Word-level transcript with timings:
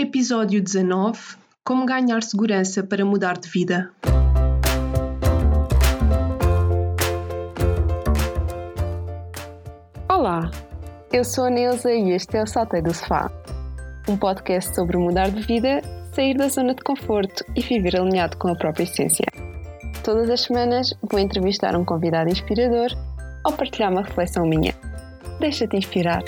Episódio 0.00 0.62
19 0.62 1.18
Como 1.64 1.84
ganhar 1.84 2.22
segurança 2.22 2.84
para 2.84 3.04
mudar 3.04 3.36
de 3.36 3.48
vida. 3.48 3.90
Olá, 10.08 10.52
eu 11.12 11.24
sou 11.24 11.46
a 11.46 11.50
Neuza 11.50 11.92
e 11.92 12.12
este 12.12 12.36
é 12.36 12.44
o 12.44 12.46
Saltei 12.46 12.80
do 12.80 12.94
Sofá, 12.94 13.28
um 14.08 14.16
podcast 14.16 14.72
sobre 14.72 14.96
mudar 14.96 15.32
de 15.32 15.42
vida, 15.42 15.82
sair 16.14 16.36
da 16.36 16.48
zona 16.48 16.76
de 16.76 16.84
conforto 16.84 17.44
e 17.56 17.60
viver 17.60 17.96
alinhado 17.96 18.36
com 18.36 18.52
a 18.52 18.54
própria 18.54 18.84
essência. 18.84 19.26
Todas 20.04 20.30
as 20.30 20.42
semanas 20.42 20.94
vou 21.10 21.18
entrevistar 21.18 21.74
um 21.74 21.84
convidado 21.84 22.30
inspirador 22.30 22.90
ou 23.44 23.52
partilhar 23.52 23.90
uma 23.90 24.02
reflexão 24.02 24.46
minha. 24.46 24.76
Deixa-te 25.40 25.76
inspirar. 25.76 26.22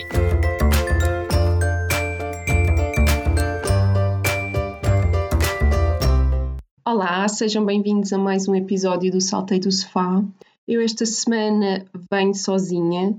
Olá, 6.93 7.29
sejam 7.29 7.65
bem-vindos 7.65 8.13
a 8.13 8.19
mais 8.19 8.49
um 8.49 8.55
episódio 8.57 9.13
do 9.13 9.21
Saltei 9.21 9.61
do 9.61 9.71
Sofá. 9.71 10.25
Eu 10.67 10.81
esta 10.81 11.07
semana 11.07 11.87
venho 12.11 12.35
sozinha 12.35 13.17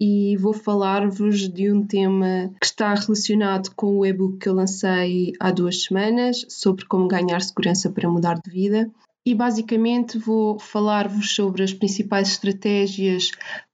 e 0.00 0.36
vou 0.38 0.52
falar-vos 0.52 1.48
de 1.48 1.70
um 1.70 1.86
tema 1.86 2.52
que 2.60 2.66
está 2.66 2.92
relacionado 2.92 3.70
com 3.76 3.96
o 3.96 4.04
e-book 4.04 4.38
que 4.38 4.48
eu 4.48 4.54
lancei 4.54 5.34
há 5.38 5.52
duas 5.52 5.84
semanas 5.84 6.44
sobre 6.48 6.84
como 6.86 7.06
ganhar 7.06 7.40
segurança 7.40 7.88
para 7.90 8.10
mudar 8.10 8.40
de 8.40 8.50
vida. 8.50 8.90
E 9.24 9.36
basicamente 9.36 10.18
vou 10.18 10.58
falar-vos 10.58 11.32
sobre 11.32 11.62
as 11.62 11.72
principais 11.72 12.26
estratégias 12.26 13.30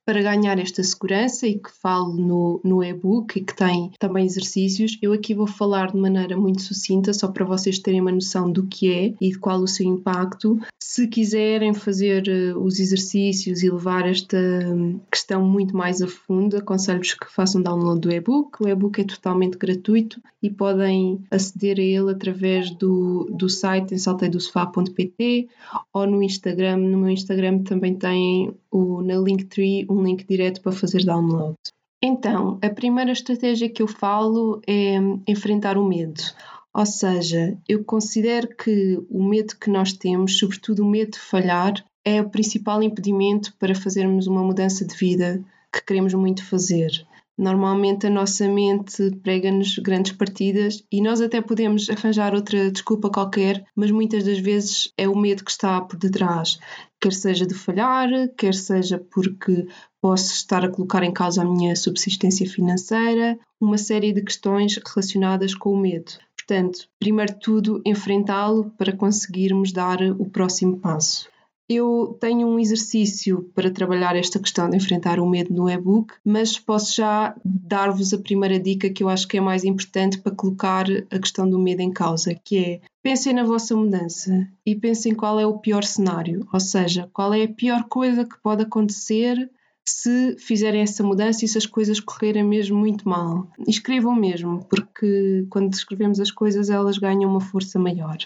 para 0.08 0.22
ganhar 0.22 0.58
esta 0.58 0.82
segurança 0.82 1.46
e 1.46 1.58
que 1.58 1.70
falo 1.82 2.14
no, 2.14 2.62
no 2.64 2.82
e-book 2.82 3.38
e 3.38 3.44
que 3.44 3.54
tem 3.54 3.92
também 3.98 4.24
exercícios. 4.24 4.96
Eu 5.02 5.12
aqui 5.12 5.34
vou 5.34 5.46
falar 5.46 5.92
de 5.92 5.98
maneira 5.98 6.34
muito 6.34 6.62
sucinta, 6.62 7.12
só 7.12 7.28
para 7.28 7.44
vocês 7.44 7.78
terem 7.78 8.00
uma 8.00 8.10
noção 8.10 8.50
do 8.50 8.66
que 8.66 8.90
é 8.90 9.14
e 9.20 9.28
de 9.28 9.38
qual 9.38 9.60
o 9.60 9.68
seu 9.68 9.84
impacto. 9.84 10.58
Se 10.83 11.06
quiserem 11.06 11.74
fazer 11.74 12.24
uh, 12.27 12.58
os 12.58 12.80
exercícios 12.80 13.62
e 13.62 13.68
levar 13.68 14.08
esta 14.08 14.38
um, 14.38 14.98
questão 15.12 15.46
muito 15.46 15.77
mais 15.77 16.00
a 16.00 16.08
fundo, 16.08 16.56
aconselho-vos 16.56 17.12
que 17.12 17.30
façam 17.30 17.61
download 17.61 18.00
do 18.00 18.11
e-book. 18.11 18.64
O 18.64 18.66
e-book 18.68 19.02
é 19.02 19.05
totalmente 19.05 19.58
gratuito 19.58 20.22
e 20.42 20.48
podem 20.48 21.20
aceder 21.30 21.78
a 21.78 21.83
ele 21.83 22.12
através 22.12 22.70
do, 22.70 23.28
do 23.30 23.50
site 23.50 23.94
em 23.94 23.98
salteidosofá.pt 23.98 25.48
ou 25.92 26.06
no 26.06 26.22
Instagram. 26.22 26.78
No 26.78 26.96
meu 26.96 27.11
Instagram 27.11 27.58
também 27.58 27.94
tem 27.94 28.55
o, 28.70 29.02
na 29.02 29.16
Linktree 29.16 29.86
um 29.88 29.97
link 30.02 30.27
direto 30.27 30.60
para 30.60 30.72
fazer 30.72 31.04
download. 31.04 31.56
Então, 32.02 32.58
a 32.62 32.70
primeira 32.70 33.10
estratégia 33.10 33.68
que 33.68 33.82
eu 33.82 33.88
falo 33.88 34.60
é 34.66 34.96
enfrentar 35.27 35.77
o 35.77 35.84
medo. 35.84 36.22
Ou 36.72 36.86
seja, 36.86 37.58
eu 37.68 37.82
considero 37.82 38.48
que 38.55 39.00
o 39.10 39.22
medo 39.22 39.56
que 39.56 39.68
nós 39.68 39.92
temos, 39.92 40.38
sobretudo 40.38 40.84
o 40.84 40.88
medo 40.88 41.12
de 41.12 41.18
falhar, 41.18 41.84
é 42.05 42.20
o 42.20 42.30
principal 42.30 42.82
impedimento 42.82 43.52
para 43.58 43.74
fazermos 43.74 44.27
uma 44.27 44.42
mudança 44.42 44.84
de 44.84 44.94
vida 44.94 45.42
que 45.72 45.84
queremos 45.84 46.14
muito 46.14 46.44
fazer. 46.44 47.05
Normalmente 47.39 48.08
a 48.08 48.11
nossa 48.11 48.48
mente 48.48 49.12
prega-nos 49.22 49.78
grandes 49.78 50.11
partidas 50.11 50.84
e 50.91 51.00
nós 51.00 51.20
até 51.20 51.41
podemos 51.41 51.89
arranjar 51.89 52.34
outra 52.34 52.69
desculpa 52.69 53.08
qualquer, 53.08 53.64
mas 53.77 53.92
muitas 53.92 54.25
das 54.25 54.41
vezes 54.41 54.92
é 54.98 55.08
o 55.08 55.17
medo 55.17 55.45
que 55.45 55.50
está 55.53 55.80
por 55.80 55.97
detrás. 55.97 56.58
Quer 57.00 57.12
seja 57.12 57.47
de 57.47 57.55
falhar, 57.55 58.08
quer 58.36 58.55
seja 58.55 58.98
porque 58.98 59.69
posso 60.00 60.34
estar 60.34 60.64
a 60.64 60.69
colocar 60.69 61.05
em 61.05 61.12
causa 61.12 61.42
a 61.42 61.45
minha 61.45 61.77
subsistência 61.77 62.45
financeira, 62.45 63.39
uma 63.61 63.78
série 63.78 64.12
de 64.12 64.23
questões 64.23 64.77
relacionadas 64.84 65.55
com 65.55 65.73
o 65.73 65.78
medo. 65.78 66.11
Portanto, 66.36 66.89
primeiro 66.98 67.34
de 67.34 67.41
tudo, 67.41 67.80
enfrentá-lo 67.86 68.73
para 68.77 68.92
conseguirmos 68.92 69.70
dar 69.70 70.02
o 70.02 70.28
próximo 70.28 70.80
passo. 70.80 71.28
Eu 71.69 72.16
tenho 72.19 72.48
um 72.48 72.58
exercício 72.58 73.50
para 73.55 73.70
trabalhar 73.70 74.16
esta 74.16 74.39
questão 74.39 74.70
de 74.70 74.77
enfrentar 74.79 75.20
o 75.20 75.29
medo 75.29 75.52
no 75.52 75.68
e-book, 75.68 76.14
mas 76.24 76.58
posso 76.58 76.96
já 76.96 77.36
dar-vos 77.45 78.14
a 78.14 78.18
primeira 78.18 78.58
dica 78.58 78.89
que 78.89 79.02
eu 79.02 79.08
acho 79.11 79.29
que 79.29 79.36
é 79.36 79.40
mais 79.40 79.64
importante 79.64 80.17
para 80.17 80.34
colocar 80.34 80.86
a 81.11 81.18
questão 81.18 81.48
do 81.48 81.58
medo 81.58 81.83
em 81.83 81.92
causa, 81.92 82.34
que 82.34 82.58
é 82.58 82.80
pensem 83.02 83.34
na 83.34 83.45
vossa 83.45 83.77
mudança 83.77 84.48
e 84.64 84.74
pensem 84.74 85.14
qual 85.14 85.39
é 85.39 85.46
o 85.46 85.58
pior 85.58 85.84
cenário, 85.84 86.48
ou 86.51 86.61
seja, 86.61 87.11
qual 87.12 87.34
é 87.34 87.42
a 87.42 87.52
pior 87.52 87.85
coisa 87.85 88.24
que 88.24 88.40
pode 88.42 88.62
acontecer 88.62 89.50
se 89.85 90.36
fizerem 90.39 90.83
essa 90.83 91.02
mudança 91.02 91.45
e 91.45 91.48
se 91.48 91.56
as 91.56 91.67
coisas 91.67 92.00
correrem 92.00 92.45
mesmo 92.45 92.79
muito 92.79 93.08
mal. 93.08 93.48
Escrevam 93.67 94.14
mesmo, 94.14 94.64
porque 94.68 95.46
quando 95.48 95.73
escrevemos 95.73 96.20
as 96.20 96.30
coisas 96.30 96.68
elas 96.68 96.98
ganham 96.98 97.30
uma 97.30 97.40
força 97.40 97.79
maior 97.79 98.18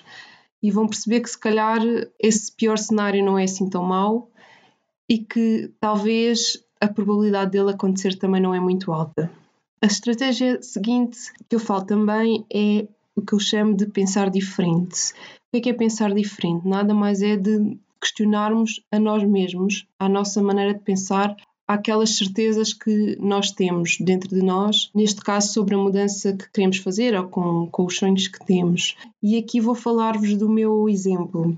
e 0.63 0.71
vão 0.71 0.87
perceber 0.87 1.21
que 1.21 1.31
se 1.31 1.39
calhar 1.39 1.81
esse 2.19 2.53
pior 2.53 2.79
cenário 2.79 3.25
não 3.25 3.39
é 3.39 3.45
assim 3.45 3.69
tão 3.69 3.83
mau 3.83 4.31
e 5.09 5.19
que 5.19 5.71
talvez 5.81 6.63
a 6.81 6.89
probabilidade 6.89 7.51
dele 7.51 7.71
acontecer 7.71 8.17
também 8.17 8.41
não 8.41 8.55
é 8.55 8.61
muito 8.61 8.93
alta. 8.93 9.31
A 9.81 9.87
estratégia 9.87 10.63
seguinte 10.63 11.19
que 11.49 11.57
eu 11.57 11.61
falo 11.61 11.85
também 11.85 12.47
é 12.53 12.87
o 13.17 13.23
que 13.23 13.35
eu 13.35 13.39
chamo 13.41 13.77
de 13.77 13.87
pensar 13.87 14.31
diferente. 14.31 15.13
O 15.53 15.61
que 15.61 15.69
é, 15.69 15.73
é 15.73 15.77
pensar 15.77 16.15
diferente? 16.15 16.67
Nada 16.67 16.95
mais 16.95 17.21
é 17.21 17.37
de 17.37 17.77
questionarmos 18.01 18.81
a 18.91 18.99
nós 18.99 19.23
mesmos, 19.23 19.87
a 19.99 20.09
nossa 20.09 20.43
maneira 20.43 20.75
de 20.75 20.81
pensar, 20.81 21.37
aquelas 21.75 22.17
certezas 22.17 22.73
que 22.73 23.17
nós 23.21 23.51
temos 23.51 23.97
dentro 24.01 24.29
de 24.29 24.43
nós, 24.43 24.91
neste 24.95 25.21
caso 25.21 25.53
sobre 25.53 25.75
a 25.75 25.79
mudança 25.79 26.33
que 26.33 26.51
queremos 26.51 26.79
fazer 26.79 27.15
ou 27.15 27.29
com, 27.29 27.69
com 27.71 27.85
os 27.85 27.97
sonhos 27.97 28.29
que 28.29 28.45
temos. 28.45 28.97
E 29.23 29.37
aqui 29.37 29.61
vou 29.61 29.75
falar-vos 29.75 30.37
do 30.37 30.49
meu 30.49 30.89
exemplo. 30.89 31.57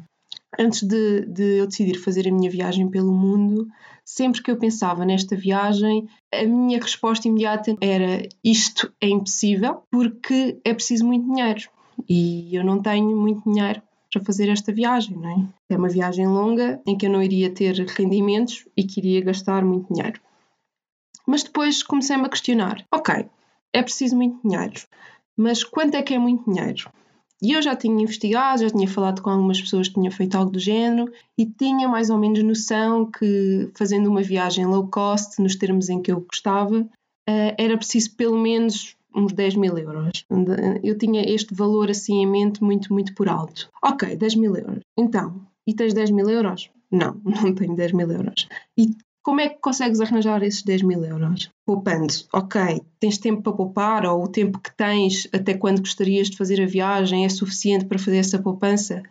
Antes 0.59 0.83
de, 0.83 1.27
de 1.27 1.59
eu 1.59 1.67
decidir 1.67 1.99
fazer 1.99 2.29
a 2.29 2.33
minha 2.33 2.51
viagem 2.51 2.89
pelo 2.89 3.13
mundo, 3.13 3.67
sempre 4.05 4.43
que 4.43 4.51
eu 4.51 4.57
pensava 4.57 5.05
nesta 5.05 5.35
viagem, 5.35 6.09
a 6.33 6.45
minha 6.45 6.79
resposta 6.79 7.27
imediata 7.27 7.75
era: 7.81 8.27
isto 8.43 8.93
é 9.01 9.09
impossível 9.09 9.83
porque 9.91 10.59
é 10.65 10.73
preciso 10.73 11.05
muito 11.07 11.27
dinheiro 11.27 11.63
e 12.09 12.55
eu 12.55 12.65
não 12.65 12.81
tenho 12.81 13.17
muito 13.17 13.43
dinheiro 13.51 13.83
para 14.15 14.25
fazer 14.25 14.49
esta 14.49 14.73
viagem, 14.73 15.17
não 15.17 15.29
é? 15.29 15.75
É 15.75 15.77
uma 15.77 15.89
viagem 15.89 16.27
longa 16.27 16.81
em 16.87 16.97
que 16.97 17.07
eu 17.07 17.11
não 17.11 17.23
iria 17.23 17.51
ter 17.51 17.75
rendimentos 17.87 18.65
e 18.77 18.85
que 18.85 19.01
iria 19.01 19.21
gastar 19.21 19.65
muito 19.65 19.93
dinheiro. 19.93 20.21
Mas 21.27 21.43
depois 21.43 21.83
comecei-me 21.83 22.25
a 22.25 22.29
questionar: 22.29 22.85
ok, 22.93 23.27
é 23.73 23.83
preciso 23.83 24.17
muito 24.17 24.41
dinheiro, 24.47 24.81
mas 25.37 25.65
quanto 25.65 25.97
é 25.97 26.03
que 26.03 26.15
é 26.15 26.19
muito 26.19 26.51
dinheiro? 26.51 26.91
E 27.43 27.53
eu 27.53 27.61
já 27.61 27.75
tinha 27.75 28.03
investigado, 28.03 28.63
já 28.63 28.71
tinha 28.71 28.89
falado 28.89 29.21
com 29.21 29.29
algumas 29.29 29.61
pessoas 29.61 29.89
que 29.89 29.95
tinham 29.95 30.13
feito 30.13 30.37
algo 30.37 30.51
do 30.51 30.59
género 30.59 31.13
e 31.37 31.45
tinha 31.45 31.89
mais 31.89 32.09
ou 32.09 32.17
menos 32.17 32.43
noção 32.43 33.11
que 33.11 33.71
fazendo 33.77 34.09
uma 34.09 34.23
viagem 34.23 34.65
low 34.65 34.87
cost, 34.89 35.43
nos 35.43 35.57
termos 35.57 35.89
em 35.89 36.01
que 36.01 36.13
eu 36.13 36.21
gostava, 36.21 36.89
eh, 37.29 37.55
era 37.59 37.77
preciso 37.77 38.15
pelo 38.17 38.39
menos 38.39 38.97
uns 39.15 39.33
10 39.33 39.57
mil 39.57 39.79
euros. 39.79 40.25
Eu 40.83 40.99
tinha 40.99 41.23
este 41.23 41.55
valor 41.55 41.91
assim 41.91 42.23
em 42.23 42.27
mente 42.27 42.63
muito, 42.63 42.93
muito 42.93 43.15
por 43.15 43.29
alto. 43.29 43.71
Ok, 43.83 44.17
10 44.17 44.35
mil 44.37 44.57
euros. 44.57 44.81
Então, 44.97 45.41
e 45.67 45.75
tens 45.75 45.95
10 45.95 46.11
mil 46.11 46.29
euros? 46.29 46.71
Não, 46.91 47.21
não 47.25 47.55
tenho 47.55 47.75
10 47.75 47.93
mil 47.93 48.11
euros. 48.11 48.49
E 48.77 48.89
como 49.23 49.41
é 49.41 49.49
que 49.49 49.59
consegues 49.59 50.01
arranjar 50.01 50.43
esses 50.43 50.63
10 50.63 50.83
mil 50.83 51.03
euros? 51.05 51.51
Poupando. 51.65 52.13
Ok, 52.33 52.83
tens 53.01 53.17
tempo 53.17 53.43
para 53.43 53.53
poupar 53.53 54.07
ou 54.07 54.23
o 54.23 54.29
tempo 54.29 54.59
que 54.59 54.75
tens 54.77 55.27
até 55.33 55.55
quando 55.55 55.81
gostarias 55.81 56.29
de 56.29 56.37
fazer 56.37 56.63
a 56.63 56.67
viagem 56.67 57.25
é 57.25 57.29
suficiente 57.29 57.87
para 57.87 57.99
fazer 57.99 58.19
essa 58.19 58.39
poupança? 58.39 59.03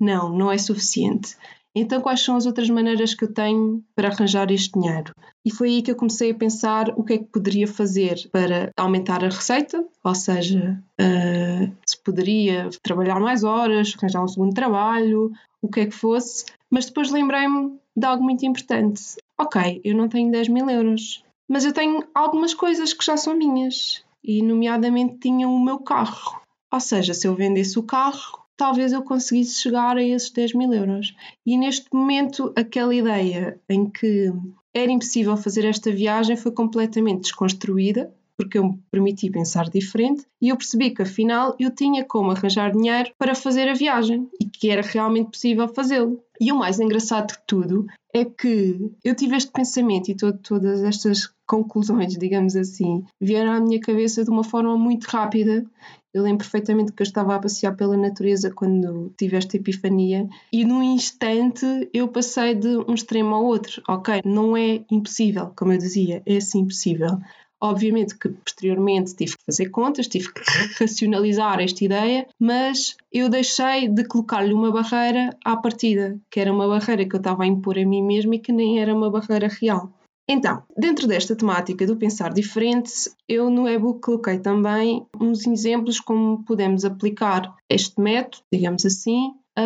Não, 0.00 0.36
não 0.36 0.50
é 0.50 0.58
suficiente. 0.58 1.36
Então, 1.74 2.00
quais 2.00 2.20
são 2.20 2.36
as 2.36 2.46
outras 2.46 2.68
maneiras 2.68 3.14
que 3.14 3.24
eu 3.24 3.32
tenho 3.32 3.82
para 3.94 4.08
arranjar 4.08 4.50
este 4.50 4.72
dinheiro? 4.72 5.14
E 5.44 5.52
foi 5.52 5.68
aí 5.68 5.82
que 5.82 5.90
eu 5.90 5.96
comecei 5.96 6.32
a 6.32 6.34
pensar 6.34 6.88
o 6.96 7.04
que 7.04 7.12
é 7.14 7.18
que 7.18 7.24
poderia 7.24 7.66
fazer 7.68 8.28
para 8.32 8.70
aumentar 8.76 9.24
a 9.24 9.28
receita, 9.28 9.84
ou 10.02 10.14
seja, 10.14 10.82
uh, 11.00 11.72
se 11.86 12.02
poderia 12.02 12.68
trabalhar 12.82 13.20
mais 13.20 13.44
horas, 13.44 13.94
arranjar 13.96 14.24
um 14.24 14.28
segundo 14.28 14.52
trabalho, 14.52 15.30
o 15.62 15.68
que 15.68 15.80
é 15.80 15.86
que 15.86 15.94
fosse. 15.94 16.44
Mas 16.68 16.86
depois 16.86 17.10
lembrei-me 17.10 17.78
de 17.96 18.06
algo 18.06 18.22
muito 18.22 18.44
importante. 18.44 19.02
Ok, 19.38 19.80
eu 19.84 19.96
não 19.96 20.08
tenho 20.08 20.30
10 20.30 20.48
mil 20.48 20.68
euros, 20.68 21.24
mas 21.48 21.64
eu 21.64 21.72
tenho 21.72 22.04
algumas 22.14 22.52
coisas 22.52 22.92
que 22.92 23.04
já 23.04 23.16
são 23.16 23.36
minhas, 23.36 24.04
e 24.22 24.42
nomeadamente 24.42 25.18
tinha 25.18 25.48
o 25.48 25.58
meu 25.58 25.78
carro. 25.78 26.40
Ou 26.72 26.80
seja, 26.80 27.14
se 27.14 27.26
eu 27.26 27.34
vendesse 27.34 27.78
o 27.78 27.82
carro, 27.82 28.39
talvez 28.60 28.92
eu 28.92 29.02
conseguisse 29.02 29.62
chegar 29.62 29.96
a 29.96 30.02
esses 30.02 30.28
10 30.28 30.52
mil 30.52 30.70
euros. 30.74 31.14
E 31.46 31.56
neste 31.56 31.86
momento, 31.94 32.52
aquela 32.54 32.94
ideia 32.94 33.58
em 33.66 33.88
que 33.88 34.30
era 34.74 34.92
impossível 34.92 35.34
fazer 35.34 35.64
esta 35.64 35.90
viagem 35.90 36.36
foi 36.36 36.52
completamente 36.52 37.22
desconstruída, 37.22 38.12
porque 38.36 38.58
eu 38.58 38.64
me 38.64 38.78
permiti 38.90 39.30
pensar 39.30 39.70
diferente 39.70 40.26
e 40.42 40.50
eu 40.50 40.56
percebi 40.58 40.90
que 40.90 41.00
afinal 41.00 41.56
eu 41.58 41.70
tinha 41.70 42.04
como 42.04 42.32
arranjar 42.32 42.70
dinheiro 42.72 43.12
para 43.18 43.34
fazer 43.34 43.66
a 43.66 43.74
viagem 43.74 44.28
e 44.38 44.44
que 44.44 44.68
era 44.68 44.82
realmente 44.82 45.30
possível 45.30 45.66
fazê-lo. 45.68 46.22
E 46.38 46.52
o 46.52 46.56
mais 46.58 46.78
engraçado 46.78 47.28
de 47.28 47.38
tudo 47.46 47.86
é 48.12 48.26
que 48.26 48.92
eu 49.02 49.14
tive 49.14 49.36
este 49.36 49.50
pensamento 49.52 50.10
e 50.10 50.14
todo, 50.14 50.38
todas 50.38 50.82
estas 50.82 51.32
conclusões, 51.46 52.16
digamos 52.16 52.56
assim, 52.56 53.04
vieram 53.18 53.52
à 53.52 53.60
minha 53.60 53.80
cabeça 53.80 54.22
de 54.22 54.30
uma 54.30 54.44
forma 54.44 54.76
muito 54.76 55.04
rápida 55.04 55.64
Eu 56.12 56.24
lembro 56.24 56.38
perfeitamente 56.38 56.92
que 56.92 57.02
eu 57.02 57.06
estava 57.06 57.36
a 57.36 57.38
passear 57.38 57.76
pela 57.76 57.96
natureza 57.96 58.50
quando 58.50 59.12
tive 59.16 59.36
esta 59.36 59.56
epifania 59.56 60.28
e 60.52 60.64
num 60.64 60.82
instante 60.82 61.64
eu 61.94 62.08
passei 62.08 62.54
de 62.54 62.68
um 62.88 62.94
extremo 62.94 63.32
ao 63.34 63.44
outro. 63.44 63.80
Ok, 63.88 64.20
não 64.24 64.56
é 64.56 64.84
impossível, 64.90 65.52
como 65.56 65.72
eu 65.72 65.78
dizia, 65.78 66.20
é 66.26 66.40
sim 66.40 66.64
possível. 66.64 67.18
Obviamente 67.62 68.18
que 68.18 68.28
posteriormente 68.28 69.14
tive 69.14 69.36
que 69.36 69.44
fazer 69.44 69.68
contas, 69.68 70.08
tive 70.08 70.32
que 70.32 70.40
racionalizar 70.80 71.60
esta 71.60 71.84
ideia, 71.84 72.26
mas 72.38 72.96
eu 73.12 73.28
deixei 73.28 73.86
de 73.86 74.04
colocar-lhe 74.04 74.54
uma 74.54 74.72
barreira 74.72 75.36
à 75.44 75.56
partida, 75.56 76.18
que 76.30 76.40
era 76.40 76.52
uma 76.52 76.66
barreira 76.66 77.04
que 77.04 77.14
eu 77.14 77.18
estava 77.18 77.44
a 77.44 77.46
impor 77.46 77.78
a 77.78 77.84
mim 77.84 78.02
mesma 78.02 78.34
e 78.34 78.38
que 78.38 78.50
nem 78.50 78.80
era 78.80 78.94
uma 78.94 79.10
barreira 79.10 79.46
real. 79.46 79.92
Então, 80.32 80.62
dentro 80.78 81.08
desta 81.08 81.34
temática 81.34 81.84
do 81.84 81.96
pensar 81.96 82.32
diferente, 82.32 83.10
eu 83.28 83.50
no 83.50 83.68
e-book 83.68 84.00
coloquei 84.00 84.38
também 84.38 85.04
uns 85.20 85.44
exemplos 85.44 85.98
como 85.98 86.44
podemos 86.44 86.84
aplicar 86.84 87.52
este 87.68 88.00
método, 88.00 88.44
digamos 88.52 88.86
assim, 88.86 89.34
a 89.56 89.64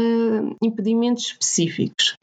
impedimentos 0.63 1.27
específicos. 1.27 2.17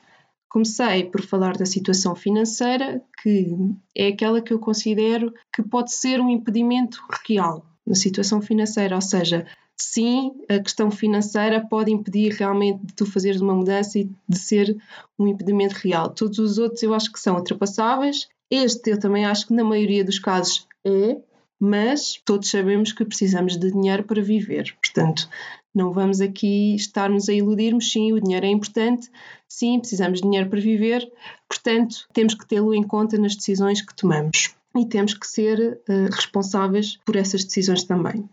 Comecei 0.49 1.03
por 1.03 1.21
falar 1.21 1.55
da 1.55 1.67
situação 1.67 2.15
financeira, 2.15 3.03
que 3.21 3.55
é 3.95 4.07
aquela 4.07 4.41
que 4.41 4.51
eu 4.51 4.57
considero 4.57 5.31
que 5.53 5.61
pode 5.61 5.93
ser 5.93 6.19
um 6.19 6.27
impedimento 6.27 6.99
real 7.27 7.63
na 7.85 7.93
situação 7.93 8.41
financeira, 8.41 8.95
ou 8.95 9.01
seja, 9.01 9.45
sim, 9.81 10.31
a 10.49 10.59
questão 10.59 10.89
financeira 10.91 11.65
pode 11.67 11.91
impedir 11.91 12.33
realmente 12.33 12.85
de 12.85 12.93
tu 12.93 13.05
fazeres 13.05 13.41
uma 13.41 13.55
mudança 13.55 13.99
e 13.99 14.09
de 14.27 14.37
ser 14.37 14.75
um 15.17 15.27
impedimento 15.27 15.75
real. 15.75 16.09
Todos 16.09 16.39
os 16.39 16.57
outros 16.57 16.83
eu 16.83 16.93
acho 16.93 17.11
que 17.11 17.19
são 17.19 17.35
ultrapassáveis. 17.35 18.27
Este 18.49 18.91
eu 18.91 18.99
também 18.99 19.25
acho 19.25 19.47
que 19.47 19.53
na 19.53 19.63
maioria 19.63 20.03
dos 20.03 20.19
casos 20.19 20.67
é, 20.85 21.17
mas 21.59 22.19
todos 22.25 22.49
sabemos 22.49 22.91
que 22.91 23.05
precisamos 23.05 23.57
de 23.57 23.71
dinheiro 23.71 24.03
para 24.03 24.21
viver. 24.21 24.75
Portanto, 24.81 25.29
não 25.73 25.93
vamos 25.93 26.19
aqui 26.19 26.75
estarmos 26.75 27.29
a 27.29 27.33
iludirmos, 27.33 27.91
sim, 27.91 28.11
o 28.11 28.19
dinheiro 28.19 28.45
é 28.45 28.49
importante, 28.49 29.09
sim, 29.47 29.79
precisamos 29.79 30.19
de 30.19 30.23
dinheiro 30.23 30.49
para 30.49 30.59
viver, 30.59 31.09
portanto, 31.47 32.07
temos 32.13 32.33
que 32.33 32.45
tê-lo 32.45 32.73
em 32.73 32.83
conta 32.83 33.17
nas 33.17 33.35
decisões 33.35 33.81
que 33.81 33.95
tomamos 33.95 34.53
e 34.75 34.85
temos 34.85 35.13
que 35.13 35.27
ser 35.27 35.79
uh, 35.87 36.13
responsáveis 36.13 36.97
por 37.05 37.15
essas 37.15 37.43
decisões 37.43 37.83
também. 37.83 38.27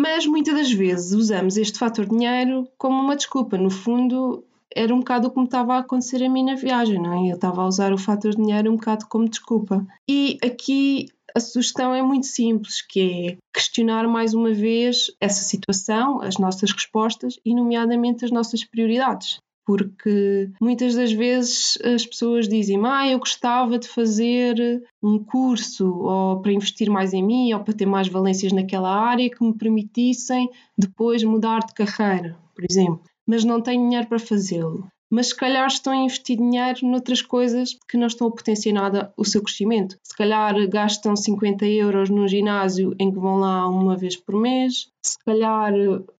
Mas 0.00 0.26
muitas 0.26 0.54
das 0.54 0.70
vezes 0.70 1.10
usamos 1.10 1.56
este 1.56 1.76
fator 1.76 2.06
dinheiro 2.06 2.68
como 2.78 3.02
uma 3.02 3.16
desculpa. 3.16 3.58
No 3.58 3.68
fundo, 3.68 4.44
era 4.72 4.94
um 4.94 5.00
bocado 5.00 5.26
o 5.26 5.30
que 5.32 5.40
me 5.40 5.46
estava 5.46 5.74
a 5.74 5.78
acontecer 5.78 6.22
a 6.22 6.28
mim 6.30 6.44
na 6.44 6.54
viagem, 6.54 7.02
não 7.02 7.14
é? 7.14 7.32
Eu 7.32 7.34
estava 7.34 7.62
a 7.62 7.66
usar 7.66 7.92
o 7.92 7.98
fator 7.98 8.32
dinheiro 8.32 8.70
um 8.70 8.76
bocado 8.76 9.06
como 9.08 9.28
desculpa. 9.28 9.84
E 10.08 10.38
aqui 10.40 11.08
a 11.34 11.40
sugestão 11.40 11.92
é 11.92 12.00
muito 12.00 12.26
simples, 12.26 12.80
que 12.80 13.00
é 13.00 13.36
questionar 13.52 14.06
mais 14.06 14.34
uma 14.34 14.54
vez 14.54 15.10
essa 15.20 15.42
situação, 15.42 16.22
as 16.22 16.38
nossas 16.38 16.70
respostas 16.70 17.34
e, 17.44 17.52
nomeadamente, 17.52 18.24
as 18.24 18.30
nossas 18.30 18.64
prioridades. 18.64 19.40
Porque 19.68 20.50
muitas 20.58 20.94
das 20.94 21.12
vezes 21.12 21.76
as 21.84 22.06
pessoas 22.06 22.48
dizem: 22.48 22.80
Ah, 22.86 23.06
eu 23.06 23.18
gostava 23.18 23.78
de 23.78 23.86
fazer 23.86 24.82
um 25.02 25.22
curso, 25.22 25.86
ou 25.94 26.40
para 26.40 26.54
investir 26.54 26.88
mais 26.88 27.12
em 27.12 27.22
mim, 27.22 27.52
ou 27.52 27.60
para 27.60 27.74
ter 27.74 27.84
mais 27.84 28.08
valências 28.08 28.50
naquela 28.50 28.88
área 28.88 29.28
que 29.28 29.44
me 29.44 29.52
permitissem 29.52 30.48
depois 30.76 31.22
mudar 31.22 31.58
de 31.66 31.74
carreira, 31.74 32.34
por 32.54 32.64
exemplo, 32.64 33.02
mas 33.26 33.44
não 33.44 33.60
tenho 33.60 33.82
dinheiro 33.82 34.06
para 34.06 34.18
fazê-lo. 34.18 34.88
Mas 35.10 35.28
se 35.28 35.36
calhar 35.36 35.66
estão 35.66 35.92
a 35.92 35.96
investir 35.96 36.38
dinheiro 36.38 36.86
noutras 36.86 37.20
coisas 37.20 37.76
que 37.86 37.98
não 37.98 38.06
estão 38.06 38.28
a 38.28 38.30
potenciar 38.30 38.72
nada 38.72 39.12
o 39.18 39.24
seu 39.24 39.42
crescimento. 39.42 39.98
Se 40.02 40.16
calhar 40.16 40.54
gastam 40.66 41.14
50 41.14 41.66
euros 41.66 42.08
num 42.08 42.26
ginásio 42.26 42.94
em 42.98 43.12
que 43.12 43.18
vão 43.18 43.36
lá 43.36 43.68
uma 43.68 43.98
vez 43.98 44.16
por 44.16 44.34
mês, 44.34 44.88
se 45.02 45.18
calhar 45.26 45.74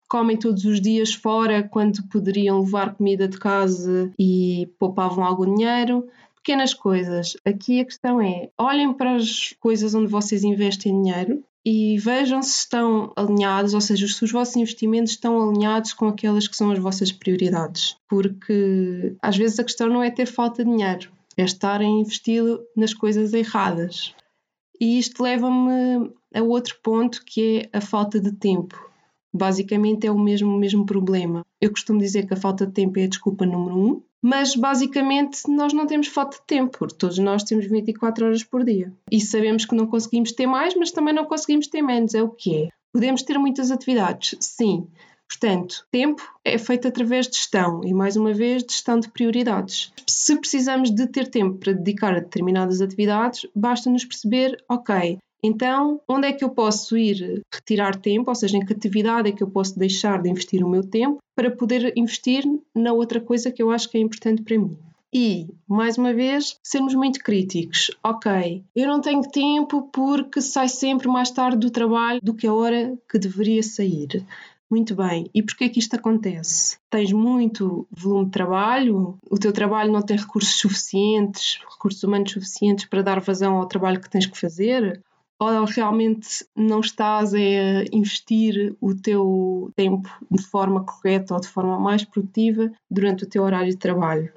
comem 0.08 0.36
todos 0.36 0.64
os 0.64 0.80
dias 0.80 1.14
fora 1.14 1.62
quando 1.62 2.02
poderiam 2.08 2.60
levar 2.60 2.94
comida 2.94 3.28
de 3.28 3.38
casa 3.38 4.10
e 4.18 4.68
poupavam 4.78 5.24
algum 5.24 5.54
dinheiro. 5.54 6.08
Pequenas 6.36 6.72
coisas. 6.72 7.36
Aqui 7.44 7.80
a 7.80 7.84
questão 7.84 8.20
é: 8.20 8.48
olhem 8.56 8.92
para 8.92 9.16
as 9.16 9.54
coisas 9.60 9.94
onde 9.94 10.06
vocês 10.06 10.42
investem 10.42 11.02
dinheiro 11.02 11.44
e 11.64 11.98
vejam 11.98 12.42
se 12.42 12.60
estão 12.60 13.12
alinhados, 13.14 13.74
ou 13.74 13.80
seja, 13.80 14.08
se 14.08 14.24
os 14.24 14.32
vossos 14.32 14.56
investimentos 14.56 15.12
estão 15.12 15.50
alinhados 15.50 15.92
com 15.92 16.08
aquelas 16.08 16.48
que 16.48 16.56
são 16.56 16.70
as 16.70 16.78
vossas 16.78 17.12
prioridades. 17.12 17.96
Porque 18.08 19.14
às 19.20 19.36
vezes 19.36 19.58
a 19.58 19.64
questão 19.64 19.88
não 19.88 20.02
é 20.02 20.10
ter 20.10 20.26
falta 20.26 20.64
de 20.64 20.70
dinheiro, 20.70 21.10
é 21.36 21.44
estar 21.44 21.80
a 21.82 21.84
investir 21.84 22.42
nas 22.74 22.94
coisas 22.94 23.34
erradas. 23.34 24.14
E 24.80 24.98
isto 24.98 25.22
leva-me 25.22 26.10
a 26.34 26.42
outro 26.42 26.76
ponto 26.82 27.22
que 27.24 27.68
é 27.72 27.78
a 27.78 27.80
falta 27.80 28.18
de 28.18 28.32
tempo. 28.32 28.87
Basicamente 29.32 30.06
é 30.06 30.10
o 30.10 30.18
mesmo, 30.18 30.54
o 30.54 30.58
mesmo 30.58 30.86
problema. 30.86 31.44
Eu 31.60 31.70
costumo 31.70 31.98
dizer 31.98 32.26
que 32.26 32.34
a 32.34 32.36
falta 32.36 32.66
de 32.66 32.72
tempo 32.72 32.98
é 32.98 33.04
a 33.04 33.08
desculpa 33.08 33.44
número 33.44 33.78
um, 33.78 34.02
mas 34.22 34.56
basicamente 34.56 35.48
nós 35.48 35.72
não 35.72 35.86
temos 35.86 36.08
falta 36.08 36.38
de 36.38 36.46
tempo, 36.46 36.78
porque 36.78 36.96
todos 36.96 37.18
nós 37.18 37.44
temos 37.44 37.66
24 37.66 38.26
horas 38.26 38.42
por 38.42 38.64
dia. 38.64 38.92
E 39.10 39.20
sabemos 39.20 39.64
que 39.64 39.74
não 39.74 39.86
conseguimos 39.86 40.32
ter 40.32 40.46
mais, 40.46 40.74
mas 40.74 40.90
também 40.90 41.14
não 41.14 41.24
conseguimos 41.24 41.68
ter 41.68 41.82
menos, 41.82 42.14
é 42.14 42.22
o 42.22 42.30
que 42.30 42.64
é. 42.64 42.68
Podemos 42.92 43.22
ter 43.22 43.38
muitas 43.38 43.70
atividades, 43.70 44.36
sim. 44.40 44.86
Portanto, 45.28 45.86
tempo 45.90 46.22
é 46.42 46.56
feito 46.56 46.88
através 46.88 47.28
de 47.28 47.36
gestão 47.36 47.82
e, 47.84 47.92
mais 47.92 48.16
uma 48.16 48.32
vez, 48.32 48.64
de 48.64 48.72
gestão 48.72 48.98
de 48.98 49.10
prioridades. 49.10 49.92
Se 50.06 50.34
precisamos 50.36 50.90
de 50.90 51.06
ter 51.06 51.28
tempo 51.28 51.58
para 51.58 51.74
dedicar 51.74 52.14
a 52.16 52.20
determinadas 52.20 52.80
atividades, 52.80 53.46
basta-nos 53.54 54.06
perceber, 54.06 54.56
ok, 54.66 55.18
então, 55.42 56.00
onde 56.08 56.28
é 56.28 56.32
que 56.32 56.44
eu 56.44 56.50
posso 56.50 56.96
ir 56.96 57.42
retirar 57.52 57.96
tempo, 57.96 58.30
ou 58.30 58.34
seja, 58.34 58.56
em 58.56 58.64
que 58.64 58.72
atividade 58.72 59.28
é 59.28 59.32
que 59.32 59.42
eu 59.42 59.50
posso 59.50 59.78
deixar 59.78 60.20
de 60.20 60.30
investir 60.30 60.64
o 60.64 60.68
meu 60.68 60.82
tempo 60.82 61.18
para 61.34 61.50
poder 61.50 61.92
investir 61.96 62.44
na 62.74 62.92
outra 62.92 63.20
coisa 63.20 63.50
que 63.50 63.62
eu 63.62 63.70
acho 63.70 63.88
que 63.88 63.96
é 63.96 64.00
importante 64.00 64.42
para 64.42 64.58
mim? 64.58 64.76
E, 65.14 65.46
mais 65.66 65.96
uma 65.96 66.12
vez, 66.12 66.58
sermos 66.62 66.94
muito 66.94 67.20
críticos. 67.20 67.90
Ok, 68.04 68.62
eu 68.76 68.86
não 68.86 69.00
tenho 69.00 69.22
tempo 69.22 69.88
porque 69.90 70.40
sai 70.42 70.68
sempre 70.68 71.08
mais 71.08 71.30
tarde 71.30 71.58
do 71.58 71.70
trabalho 71.70 72.20
do 72.22 72.34
que 72.34 72.46
a 72.46 72.52
hora 72.52 72.98
que 73.10 73.18
deveria 73.18 73.62
sair. 73.62 74.24
Muito 74.70 74.94
bem, 74.94 75.30
e 75.32 75.42
porquê 75.42 75.70
que 75.70 75.78
isto 75.78 75.96
acontece? 75.96 76.76
Tens 76.90 77.10
muito 77.10 77.86
volume 77.90 78.26
de 78.26 78.32
trabalho, 78.32 79.18
o 79.30 79.38
teu 79.38 79.50
trabalho 79.50 79.90
não 79.90 80.02
tem 80.02 80.18
recursos 80.18 80.56
suficientes, 80.56 81.58
recursos 81.70 82.02
humanos 82.02 82.32
suficientes 82.32 82.84
para 82.84 83.00
dar 83.00 83.18
vazão 83.18 83.56
ao 83.56 83.66
trabalho 83.66 83.98
que 83.98 84.10
tens 84.10 84.26
que 84.26 84.38
fazer? 84.38 85.02
Ou 85.38 85.64
realmente 85.64 86.44
não 86.56 86.80
estás 86.80 87.32
a 87.32 87.38
investir 87.92 88.76
o 88.80 88.94
teu 88.94 89.72
tempo 89.76 90.08
de 90.30 90.42
forma 90.42 90.84
correta 90.84 91.34
ou 91.34 91.40
de 91.40 91.48
forma 91.48 91.78
mais 91.78 92.04
produtiva 92.04 92.72
durante 92.90 93.24
o 93.24 93.28
teu 93.28 93.44
horário 93.44 93.70
de 93.70 93.76
trabalho. 93.76 94.32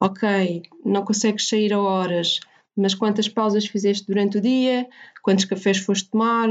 Ok, 0.00 0.62
não 0.84 1.04
consegues 1.04 1.48
sair 1.48 1.72
a 1.72 1.80
horas, 1.80 2.40
mas 2.76 2.94
quantas 2.94 3.28
pausas 3.28 3.66
fizeste 3.66 4.06
durante 4.06 4.38
o 4.38 4.40
dia? 4.40 4.88
Quantos 5.22 5.44
cafés 5.44 5.78
foste 5.78 6.10
tomar? 6.10 6.48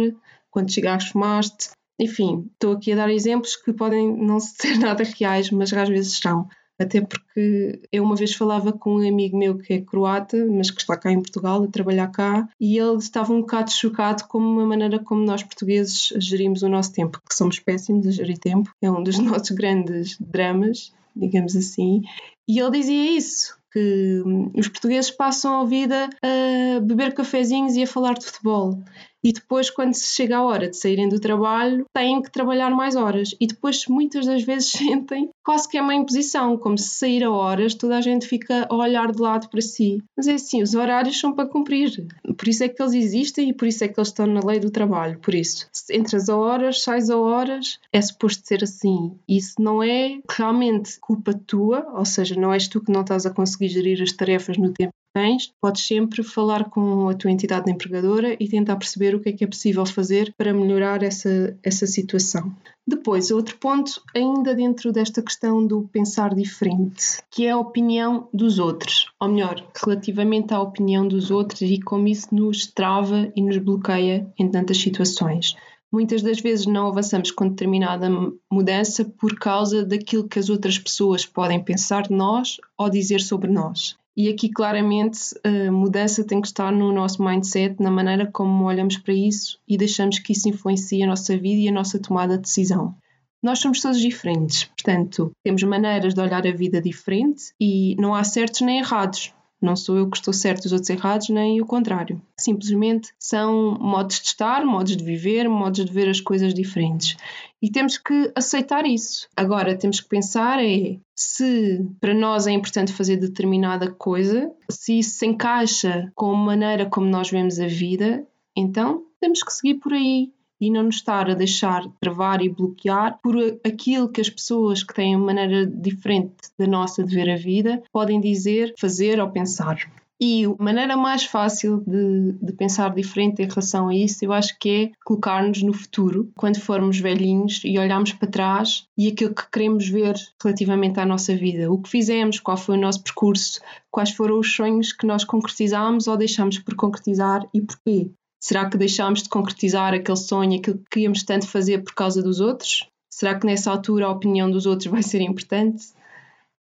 Quantos 0.52 0.74
cigarros 0.74 1.08
fumaste? 1.08 1.70
Enfim, 2.00 2.50
estou 2.54 2.74
aqui 2.74 2.92
a 2.92 2.96
dar 2.96 3.10
exemplos 3.10 3.56
que 3.56 3.74
podem 3.74 4.16
não 4.16 4.40
ser 4.42 4.78
nada 4.78 5.04
reais, 5.04 5.50
mas 5.50 5.74
às 5.74 5.90
vezes 5.90 6.20
são 6.20 6.48
até 6.80 7.02
porque 7.02 7.82
eu 7.92 8.04
uma 8.04 8.16
vez 8.16 8.34
falava 8.34 8.74
com 8.74 8.96
um 8.96 9.08
amigo 9.08 9.38
meu 9.38 9.58
que 9.58 9.74
é 9.74 9.82
croata, 9.82 10.46
mas 10.46 10.72
que 10.72 10.82
está 10.82 10.98
cá 10.98 11.12
em 11.12 11.22
Portugal 11.22 11.64
a 11.64 11.68
trabalhar 11.68 12.08
cá, 12.08 12.48
e 12.60 12.78
ele 12.78 12.98
estava 12.98 13.34
um 13.34 13.42
bocado 13.42 13.72
chocado 13.72 14.26
com 14.28 14.40
a 14.60 14.66
maneira 14.66 15.00
como 15.00 15.26
nós 15.26 15.44
portugueses 15.44 16.14
gerimos 16.18 16.64
o 16.64 16.70
nosso 16.70 16.92
tempo, 16.94 17.20
que 17.28 17.36
somos 17.36 17.60
péssimos 17.60 18.08
a 18.08 18.12
gerir 18.12 18.38
tempo, 18.38 18.72
é 18.82 18.90
um 18.90 19.04
dos 19.04 19.18
nossos 19.20 19.52
grandes 19.52 20.18
dramas, 20.20 20.94
digamos 21.16 21.56
assim, 21.56 22.02
e 22.48 22.60
ele 22.60 22.72
dizia 22.72 23.18
isso, 23.18 23.58
que 23.72 24.24
hum, 24.26 24.52
os 24.56 24.70
portugueses 24.70 25.12
passam 25.12 25.62
a 25.62 25.66
vida 25.66 26.10
a 26.22 26.80
beber 26.80 27.14
cafezinhos 27.14 27.76
e 27.76 27.84
a 27.84 27.88
falar 27.88 28.14
de 28.14 28.26
futebol 28.26 28.82
e 29.26 29.34
depois, 29.34 29.72
quando 29.72 29.96
se 29.96 30.14
chega 30.14 30.38
a 30.38 30.44
hora 30.44 30.70
de 30.70 30.78
saírem 30.78 31.10
do 31.10 31.20
trabalho, 31.20 31.88
têm 31.92 32.22
que 32.22 32.32
trabalhar 32.32 32.70
mais 32.70 32.96
horas 32.96 33.36
e 33.42 33.48
depois 33.48 33.88
muitas 33.88 34.28
das 34.28 34.44
vezes 34.44 34.70
sentem 34.78 35.32
quase 35.44 35.68
que 35.68 35.80
é 35.80 35.82
uma 35.82 35.96
imposição, 35.96 36.56
como 36.56 36.78
se 36.78 36.90
sair 36.90 37.24
a 37.24 37.32
horas 37.32 37.74
toda 37.74 37.98
a 37.98 38.02
gente 38.02 38.28
fica 38.28 38.68
a 38.70 38.76
olhar 38.76 39.12
de 39.12 39.20
lado 39.20 39.50
para 39.50 39.62
si. 39.62 40.04
Mas 40.16 40.28
é 40.28 40.34
assim, 40.34 40.62
os 40.62 40.76
horários 40.76 41.20
são 41.20 41.34
para 41.34 41.50
cumprir. 41.50 42.06
Por 42.38 42.48
isso 42.48 42.64
é 42.64 42.70
que 42.70 42.80
eles 42.80 42.94
existem 42.94 43.50
e 43.50 43.54
por 43.54 43.68
isso 43.68 43.84
é 43.84 43.88
que 43.88 44.00
eles 44.00 44.10
estão 44.10 44.28
na 44.28 44.46
lei 44.46 44.60
do 44.60 44.70
trabalho. 44.70 45.18
Por 45.18 45.34
isso, 45.34 45.68
se 45.74 45.96
entras 45.96 46.30
a 46.30 46.38
horas, 46.38 46.84
sais 46.84 47.10
a 47.10 47.18
horas, 47.18 47.80
é 47.92 48.00
suposto 48.00 48.46
ser 48.46 48.64
assim. 48.64 49.18
Isso 49.28 49.56
não 49.58 49.82
é 49.82 50.20
realmente 50.30 51.00
culpa 51.00 51.34
tua, 51.34 51.84
ou 51.96 52.06
seja, 52.06 52.40
não 52.40 52.54
és 52.54 52.68
tu 52.68 52.80
que 52.80 52.92
não 52.92 53.02
estás 53.02 53.26
a 53.26 53.34
conseguir 53.34 53.70
gerir 53.70 54.04
as 54.04 54.12
tarefas 54.12 54.56
no 54.60 54.72
tempo 54.72 54.94
tens, 55.16 55.50
podes 55.62 55.88
sempre 55.88 56.22
falar 56.22 56.70
com 56.70 57.08
a 57.08 57.14
tua 57.14 57.32
entidade 57.32 57.72
empregadora 57.72 58.36
e 58.38 58.50
tentar 58.50 58.76
perceber 58.76 59.16
o 59.16 59.22
que 59.22 59.30
é 59.30 59.32
que 59.32 59.46
é 59.46 59.48
possível 59.48 59.86
fazer 59.86 60.34
para 60.38 60.54
melhorar 60.54 61.02
essa, 61.02 61.58
essa 61.64 61.88
situação. 61.88 62.54
Depois, 62.86 63.32
outro 63.32 63.58
ponto, 63.58 64.02
ainda 64.14 64.54
dentro 64.54 64.92
desta 64.92 65.22
questão 65.22 65.66
do 65.66 65.88
pensar 65.88 66.36
diferente, 66.36 67.24
que 67.32 67.46
é 67.46 67.52
a 67.52 67.58
opinião 67.58 68.28
dos 68.34 68.60
outros, 68.60 69.10
ou 69.18 69.30
melhor, 69.30 69.66
relativamente 69.82 70.54
à 70.54 70.62
opinião 70.62 71.08
dos 71.08 71.32
outros 71.32 71.62
e 71.62 71.80
como 71.80 72.10
isso 72.10 72.36
nos 72.36 72.68
trava 72.68 73.32
e 73.34 73.42
nos 73.42 73.58
bloqueia 73.58 74.30
em 74.38 74.52
tantas 74.52 74.78
situações. 74.78 75.56
Muitas 75.90 76.22
das 76.22 76.42
vezes 76.42 76.66
não 76.66 76.88
avançamos 76.88 77.32
com 77.32 77.48
determinada 77.48 78.10
mudança 78.52 79.06
por 79.06 79.40
causa 79.40 79.86
daquilo 79.86 80.28
que 80.28 80.40
as 80.40 80.50
outras 80.50 80.78
pessoas 80.78 81.26
podem 81.26 81.64
pensar 81.64 82.04
de 82.04 82.14
nós 82.14 82.58
ou 82.78 82.90
dizer 82.90 83.22
sobre 83.22 83.50
nós. 83.50 83.96
E 84.18 84.30
aqui, 84.30 84.50
claramente, 84.50 85.20
a 85.44 85.70
mudança 85.72 86.24
tem 86.24 86.40
que 86.40 86.48
estar 86.48 86.72
no 86.72 86.92
nosso 86.94 87.22
mindset, 87.22 87.82
na 87.82 87.92
maneira 87.92 88.30
como 88.32 88.64
olhamos 88.64 88.98
para 88.98 89.14
isso 89.14 89.60
e 89.68 89.78
deixamos 89.78 90.20
que 90.20 90.32
isso 90.32 90.48
influencie 90.48 91.04
a 91.04 91.08
nossa 91.08 91.38
vida 91.38 91.62
e 91.62 91.68
a 91.68 91.72
nossa 91.72 92.00
tomada 92.00 92.38
de 92.38 92.44
decisão. 92.44 92.96
Nós 93.44 93.60
somos 93.60 93.82
todos 93.82 94.00
diferentes, 94.00 94.64
portanto, 94.64 95.32
temos 95.44 95.62
maneiras 95.64 96.14
de 96.14 96.22
olhar 96.22 96.48
a 96.48 96.52
vida 96.52 96.82
diferente 96.82 97.54
e 97.60 97.96
não 98.00 98.16
há 98.16 98.24
certos 98.24 98.62
nem 98.62 98.80
errados. 98.80 99.34
Não 99.62 99.76
sou 99.76 99.98
eu 99.98 100.10
que 100.10 100.18
estou 100.18 100.34
certo 100.34 100.66
e 100.66 100.68
os 100.68 100.74
outros 100.74 100.90
errados, 100.90 101.30
nem 101.30 101.62
o 101.62 101.66
contrário. 101.66 102.22
Simplesmente 102.38 103.10
são 103.18 103.78
modos 103.80 104.20
de 104.20 104.28
estar, 104.28 104.66
modos 104.66 104.96
de 104.96 105.04
viver, 105.04 105.50
modos 105.50 105.86
de 105.86 105.92
ver 105.92 106.10
as 106.10 106.20
coisas 106.20 106.54
diferentes. 106.54 107.18
E 107.62 107.72
temos 107.72 107.98
que 107.98 108.32
aceitar 108.36 108.86
isso. 108.86 109.28
Agora, 109.36 109.78
temos 109.78 110.00
que 110.00 110.08
pensar 110.08 110.64
é 110.64 111.00
se 111.16 111.84
para 112.00 112.14
nós 112.14 112.46
é 112.46 112.52
importante 112.52 112.94
fazer 112.94 113.16
determinada 113.16 113.90
coisa, 113.90 114.52
se 114.70 115.00
isso 115.00 115.18
se 115.18 115.26
encaixa 115.26 116.12
com 116.14 116.32
a 116.32 116.38
maneira 116.38 116.86
como 116.86 117.08
nós 117.08 117.32
vemos 117.32 117.60
a 117.60 117.68
vida, 117.68 118.28
então 118.56 119.04
temos 119.20 119.42
que 119.42 119.54
seguir 119.54 119.76
por 119.76 119.94
aí 119.94 120.32
e 120.60 120.72
não 120.72 120.84
nos 120.84 120.96
estar 120.96 121.30
a 121.30 121.34
deixar 121.34 121.84
travar 122.00 122.42
e 122.42 122.50
bloquear 122.50 123.20
por 123.22 123.36
aquilo 123.66 124.10
que 124.10 124.22
as 124.22 124.30
pessoas 124.30 124.84
que 124.84 124.94
têm 124.94 125.16
uma 125.16 125.26
maneira 125.26 125.66
diferente 125.66 126.36
da 126.58 126.68
nossa 126.68 127.04
de 127.04 127.14
ver 127.14 127.30
a 127.30 127.38
vida 127.38 127.84
podem 127.92 128.22
dizer, 128.22 128.74
fazer 128.80 129.20
ou 129.20 129.30
pensar. 129.30 129.78
E 130.20 130.46
a 130.46 130.64
maneira 130.64 130.96
mais 130.96 131.26
fácil 131.26 131.84
de, 131.86 132.32
de, 132.42 132.54
pensar 132.54 132.94
diferente 132.96 133.42
em 133.42 133.48
relação 133.48 133.90
a 133.90 133.96
isso, 133.96 134.24
eu 134.24 134.32
acho 134.32 134.58
que 134.58 134.70
é 134.70 134.92
colocar-nos 135.04 135.62
no 135.62 135.74
futuro, 135.74 136.32
quando 136.36 136.60
formos 136.60 137.00
velhinhos 137.00 137.62
e 137.66 137.78
olharmos 137.78 138.14
para 138.14 138.30
trás 138.30 138.88
e 138.98 139.10
aquilo 139.10 139.36
que 139.36 139.50
queremos 139.52 139.90
ver 139.90 140.16
relativamente 140.42 141.02
à 141.02 141.06
nossa 141.06 141.36
vida. 141.36 141.70
O 141.70 141.82
que 141.82 141.90
fizemos, 141.90 142.40
qual 142.40 142.56
foi 142.56 142.78
o 142.78 142.82
nosso 142.82 143.04
percurso, 143.04 143.60
quais 143.92 144.12
foram 144.12 144.40
os 144.40 144.56
sonhos 144.56 144.94
que 144.94 145.06
nós 145.06 145.26
concretizámos 145.26 146.08
ou 146.08 146.16
deixámos 146.16 146.60
por 146.60 146.76
concretizar 146.76 147.46
e 147.54 147.62
porquê. 147.62 148.10
Será 148.40 148.70
que 148.70 148.78
deixámos 148.78 149.24
de 149.24 149.30
concretizar 149.30 149.94
aquele 149.94 150.18
sonho, 150.18 150.60
aquilo 150.60 150.78
que 150.78 150.90
queríamos 150.92 151.24
tanto 151.24 151.48
fazer 151.48 151.84
por 151.84 151.94
causa 151.94 152.22
dos 152.22 152.40
outros? 152.40 152.88
Será 153.10 153.40
que 153.40 153.46
nessa 153.46 153.72
altura 153.72 154.06
a 154.06 154.12
opinião 154.12 154.50
dos 154.52 154.66
outros 154.66 154.88
vai 154.92 155.02
ser 155.02 155.22
importante? 155.22 155.86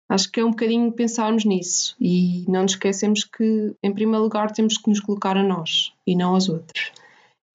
Acho 0.07 0.31
que 0.31 0.39
é 0.39 0.45
um 0.45 0.51
bocadinho 0.51 0.91
pensarmos 0.91 1.45
nisso 1.45 1.95
e 1.99 2.45
não 2.47 2.61
nos 2.61 2.73
esquecemos 2.73 3.23
que, 3.23 3.75
em 3.81 3.93
primeiro 3.93 4.23
lugar, 4.23 4.51
temos 4.51 4.77
que 4.77 4.89
nos 4.89 4.99
colocar 4.99 5.35
a 5.35 5.43
nós 5.43 5.93
e 6.05 6.15
não 6.15 6.35
aos 6.35 6.47
outros. 6.47 6.91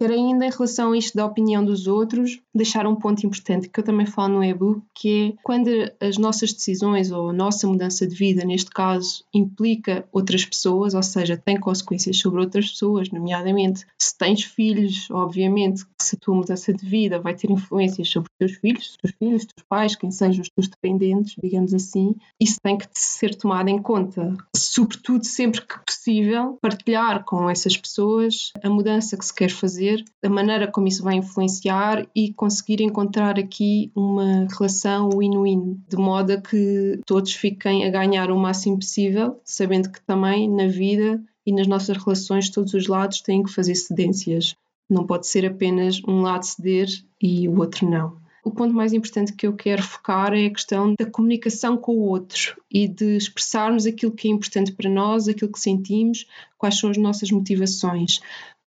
Quero 0.01 0.15
ainda, 0.15 0.47
em 0.47 0.51
relação 0.51 0.93
a 0.93 0.97
isto 0.97 1.15
da 1.15 1.27
opinião 1.27 1.63
dos 1.63 1.87
outros, 1.87 2.41
deixar 2.55 2.87
um 2.87 2.97
ponto 2.97 3.27
importante 3.27 3.69
que 3.69 3.81
eu 3.81 3.85
também 3.85 4.07
falo 4.07 4.33
no 4.33 4.43
e-book, 4.43 4.81
que 4.95 5.35
é 5.39 5.43
quando 5.43 5.69
as 6.01 6.17
nossas 6.17 6.55
decisões 6.55 7.13
ou 7.13 7.29
a 7.29 7.33
nossa 7.35 7.67
mudança 7.67 8.07
de 8.07 8.15
vida, 8.15 8.43
neste 8.43 8.71
caso, 8.71 9.23
implica 9.35 10.09
outras 10.11 10.43
pessoas, 10.43 10.95
ou 10.95 11.03
seja, 11.03 11.37
tem 11.37 11.61
consequências 11.61 12.17
sobre 12.17 12.41
outras 12.41 12.71
pessoas, 12.71 13.11
nomeadamente 13.11 13.85
se 14.01 14.17
tens 14.17 14.43
filhos, 14.43 15.07
obviamente 15.11 15.85
se 16.01 16.17
a 16.17 16.19
tua 16.19 16.35
mudança 16.35 16.73
de 16.73 16.87
vida 16.87 17.19
vai 17.19 17.35
ter 17.35 17.51
influências 17.51 18.09
sobre 18.09 18.31
os 18.31 18.39
teus 18.39 18.59
filhos, 18.59 18.87
os 18.87 18.97
teus 18.97 19.15
filhos, 19.19 19.43
os 19.43 19.49
teus 19.49 19.67
pais, 19.69 19.97
quem 19.97 20.11
sejam 20.11 20.41
os 20.41 20.49
teus 20.49 20.67
dependentes, 20.67 21.37
digamos 21.43 21.75
assim, 21.75 22.15
isso 22.41 22.57
tem 22.63 22.79
que 22.79 22.87
ser 22.95 23.35
tomado 23.35 23.69
em 23.69 23.83
conta. 23.83 24.35
Sobretudo, 24.57 25.27
sempre 25.27 25.61
que 25.61 25.79
possível, 25.85 26.59
partilhar 26.63 27.23
com 27.25 27.51
essas 27.51 27.77
pessoas 27.77 28.51
a 28.63 28.71
mudança 28.71 29.15
que 29.15 29.27
se 29.27 29.35
quer 29.35 29.51
fazer 29.51 29.90
fazer, 29.91 30.05
a 30.23 30.29
maneira 30.29 30.71
como 30.71 30.89
isso 30.89 31.03
vai 31.03 31.17
influenciar 31.17 32.07
e 32.15 32.33
conseguir 32.33 32.83
encontrar 32.83 33.39
aqui 33.39 33.91
uma 33.95 34.47
relação 34.49 35.11
win-win, 35.11 35.83
de 35.89 35.97
modo 35.97 36.33
a 36.33 36.41
que 36.41 37.01
todos 37.07 37.35
fiquem 37.35 37.85
a 37.85 37.91
ganhar 37.91 38.31
o 38.31 38.39
máximo 38.39 38.79
possível, 38.79 39.41
sabendo 39.45 39.91
que 39.91 40.01
também 40.03 40.49
na 40.49 40.67
vida 40.67 41.23
e 41.45 41.53
nas 41.53 41.67
nossas 41.67 41.97
relações 41.97 42.51
todos 42.51 42.75
os 42.75 42.87
lados 42.87 43.21
têm 43.21 43.43
que 43.43 43.53
fazer 43.53 43.75
cedências. 43.75 44.55
Não 44.89 45.07
pode 45.07 45.27
ser 45.27 45.47
apenas 45.47 46.01
um 46.07 46.21
lado 46.21 46.45
ceder 46.45 46.89
e 47.21 47.49
o 47.49 47.59
outro 47.59 47.89
não. 47.89 48.19
O 48.43 48.51
ponto 48.51 48.75
mais 48.75 48.95
importante 48.95 49.35
que 49.35 49.47
eu 49.47 49.53
quero 49.53 49.83
focar 49.83 50.33
é 50.33 50.47
a 50.47 50.51
questão 50.51 50.95
da 50.99 51.05
comunicação 51.05 51.77
com 51.77 51.93
o 51.93 52.09
outro 52.09 52.57
e 52.71 52.89
de 52.89 53.17
expressarmos 53.17 53.85
aquilo 53.85 54.13
que 54.13 54.29
é 54.29 54.31
importante 54.31 54.73
para 54.73 54.89
nós, 54.89 55.29
aquilo 55.29 55.53
que 55.53 55.61
sentimos, 55.61 56.27
quais 56.57 56.79
são 56.79 56.89
as 56.89 56.97
nossas 56.97 57.31
motivações 57.31 58.21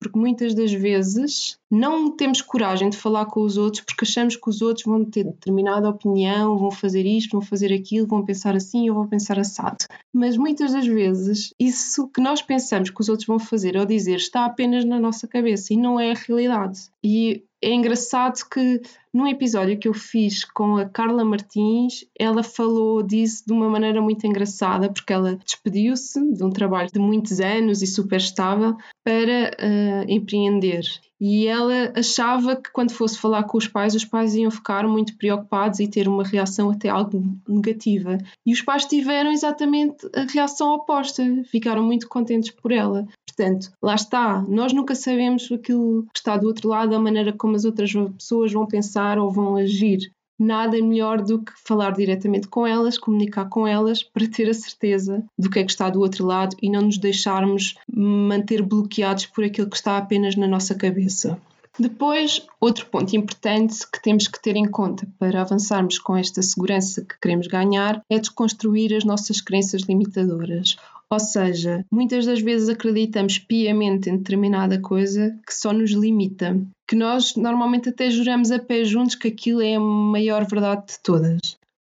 porque 0.01 0.17
muitas 0.17 0.55
das 0.55 0.73
vezes 0.73 1.57
não 1.69 2.11
temos 2.11 2.41
coragem 2.41 2.89
de 2.89 2.97
falar 2.97 3.27
com 3.27 3.41
os 3.41 3.55
outros 3.55 3.83
porque 3.85 4.03
achamos 4.03 4.35
que 4.35 4.49
os 4.49 4.61
outros 4.61 4.83
vão 4.83 5.05
ter 5.05 5.25
determinada 5.25 5.87
opinião, 5.87 6.57
vão 6.57 6.71
fazer 6.71 7.05
isto, 7.05 7.33
vão 7.33 7.41
fazer 7.41 7.71
aquilo, 7.71 8.07
vão 8.07 8.25
pensar 8.25 8.55
assim 8.55 8.89
ou 8.89 8.95
vão 8.95 9.07
pensar 9.07 9.37
assado. 9.37 9.85
Mas 10.11 10.35
muitas 10.35 10.73
das 10.73 10.87
vezes 10.87 11.53
isso 11.59 12.07
que 12.07 12.19
nós 12.19 12.41
pensamos 12.41 12.89
que 12.89 12.99
os 12.99 13.09
outros 13.09 13.27
vão 13.27 13.37
fazer 13.37 13.77
ou 13.77 13.85
dizer 13.85 14.15
está 14.15 14.45
apenas 14.45 14.83
na 14.83 14.99
nossa 14.99 15.27
cabeça 15.27 15.71
e 15.71 15.77
não 15.77 15.99
é 15.99 16.11
a 16.11 16.15
realidade. 16.15 16.79
E 17.03 17.43
é 17.61 17.69
engraçado 17.69 18.43
que 18.49 18.81
num 19.13 19.27
episódio 19.27 19.77
que 19.77 19.87
eu 19.87 19.93
fiz 19.93 20.43
com 20.43 20.77
a 20.77 20.89
Carla 20.89 21.23
Martins, 21.23 22.05
ela 22.17 22.43
falou 22.43 23.03
disso 23.03 23.43
de 23.45 23.53
uma 23.53 23.69
maneira 23.69 24.01
muito 24.01 24.25
engraçada, 24.25 24.91
porque 24.91 25.13
ela 25.13 25.35
despediu-se 25.35 26.33
de 26.33 26.43
um 26.43 26.49
trabalho 26.49 26.89
de 26.91 26.99
muitos 26.99 27.39
anos 27.39 27.81
e 27.81 27.87
super 27.87 28.17
estável 28.17 28.75
para 29.03 29.51
uh, 29.59 30.05
empreender. 30.07 30.83
E 31.21 31.45
ela 31.45 31.93
achava 31.95 32.55
que 32.55 32.71
quando 32.71 32.91
fosse 32.91 33.19
falar 33.19 33.43
com 33.43 33.55
os 33.55 33.67
pais, 33.67 33.93
os 33.93 34.03
pais 34.03 34.33
iam 34.33 34.49
ficar 34.49 34.87
muito 34.87 35.15
preocupados 35.15 35.79
e 35.79 35.87
ter 35.87 36.07
uma 36.07 36.23
reação 36.23 36.71
até 36.71 36.89
algo 36.89 37.23
negativa. 37.47 38.17
E 38.43 38.51
os 38.51 38.61
pais 38.63 38.85
tiveram 38.85 39.31
exatamente 39.31 40.09
a 40.15 40.23
reação 40.23 40.73
oposta, 40.73 41.23
ficaram 41.45 41.83
muito 41.83 42.09
contentes 42.09 42.49
por 42.49 42.71
ela. 42.71 43.07
Portanto, 43.27 43.71
lá 43.79 43.93
está, 43.93 44.41
nós 44.41 44.73
nunca 44.73 44.95
sabemos 44.95 45.47
aquilo 45.51 46.07
que 46.11 46.19
está 46.19 46.35
do 46.37 46.47
outro 46.47 46.69
lado, 46.69 46.95
a 46.95 46.99
maneira 46.99 47.31
como 47.31 47.55
as 47.55 47.65
outras 47.65 47.93
pessoas 48.17 48.51
vão 48.51 48.65
pensar 48.65 49.19
ou 49.19 49.29
vão 49.29 49.57
agir. 49.57 50.11
Nada 50.43 50.75
melhor 50.81 51.21
do 51.21 51.37
que 51.37 51.51
falar 51.55 51.91
diretamente 51.91 52.47
com 52.47 52.65
elas, 52.65 52.97
comunicar 52.97 53.47
com 53.47 53.67
elas 53.67 54.01
para 54.01 54.27
ter 54.27 54.49
a 54.49 54.53
certeza 54.55 55.23
do 55.37 55.51
que 55.51 55.59
é 55.59 55.63
que 55.63 55.69
está 55.69 55.87
do 55.87 55.99
outro 55.99 56.25
lado 56.25 56.57
e 56.59 56.67
não 56.67 56.81
nos 56.81 56.97
deixarmos 56.97 57.75
manter 57.87 58.63
bloqueados 58.63 59.27
por 59.27 59.43
aquilo 59.43 59.69
que 59.69 59.75
está 59.75 59.99
apenas 59.99 60.35
na 60.35 60.47
nossa 60.47 60.73
cabeça. 60.73 61.39
Depois, 61.79 62.43
outro 62.59 62.87
ponto 62.87 63.15
importante 63.15 63.85
que 63.87 64.01
temos 64.01 64.27
que 64.27 64.41
ter 64.41 64.55
em 64.55 64.65
conta 64.65 65.07
para 65.19 65.41
avançarmos 65.41 65.99
com 65.99 66.17
esta 66.17 66.41
segurança 66.41 67.05
que 67.05 67.19
queremos 67.21 67.45
ganhar 67.45 68.01
é 68.09 68.17
desconstruir 68.17 68.95
as 68.95 69.03
nossas 69.03 69.41
crenças 69.41 69.83
limitadoras. 69.83 70.75
Ou 71.11 71.19
seja, 71.19 71.85
muitas 71.91 72.25
das 72.25 72.39
vezes 72.39 72.69
acreditamos 72.69 73.37
piamente 73.37 74.09
em 74.09 74.17
determinada 74.17 74.79
coisa 74.79 75.37
que 75.45 75.53
só 75.53 75.73
nos 75.73 75.91
limita, 75.91 76.57
que 76.87 76.95
nós 76.95 77.35
normalmente 77.35 77.89
até 77.89 78.09
juramos 78.09 78.49
a 78.49 78.59
pé 78.59 78.85
juntos 78.85 79.15
que 79.15 79.27
aquilo 79.27 79.61
é 79.61 79.75
a 79.75 79.79
maior 79.79 80.47
verdade 80.47 80.85
de 80.87 80.99
todas. 81.03 81.39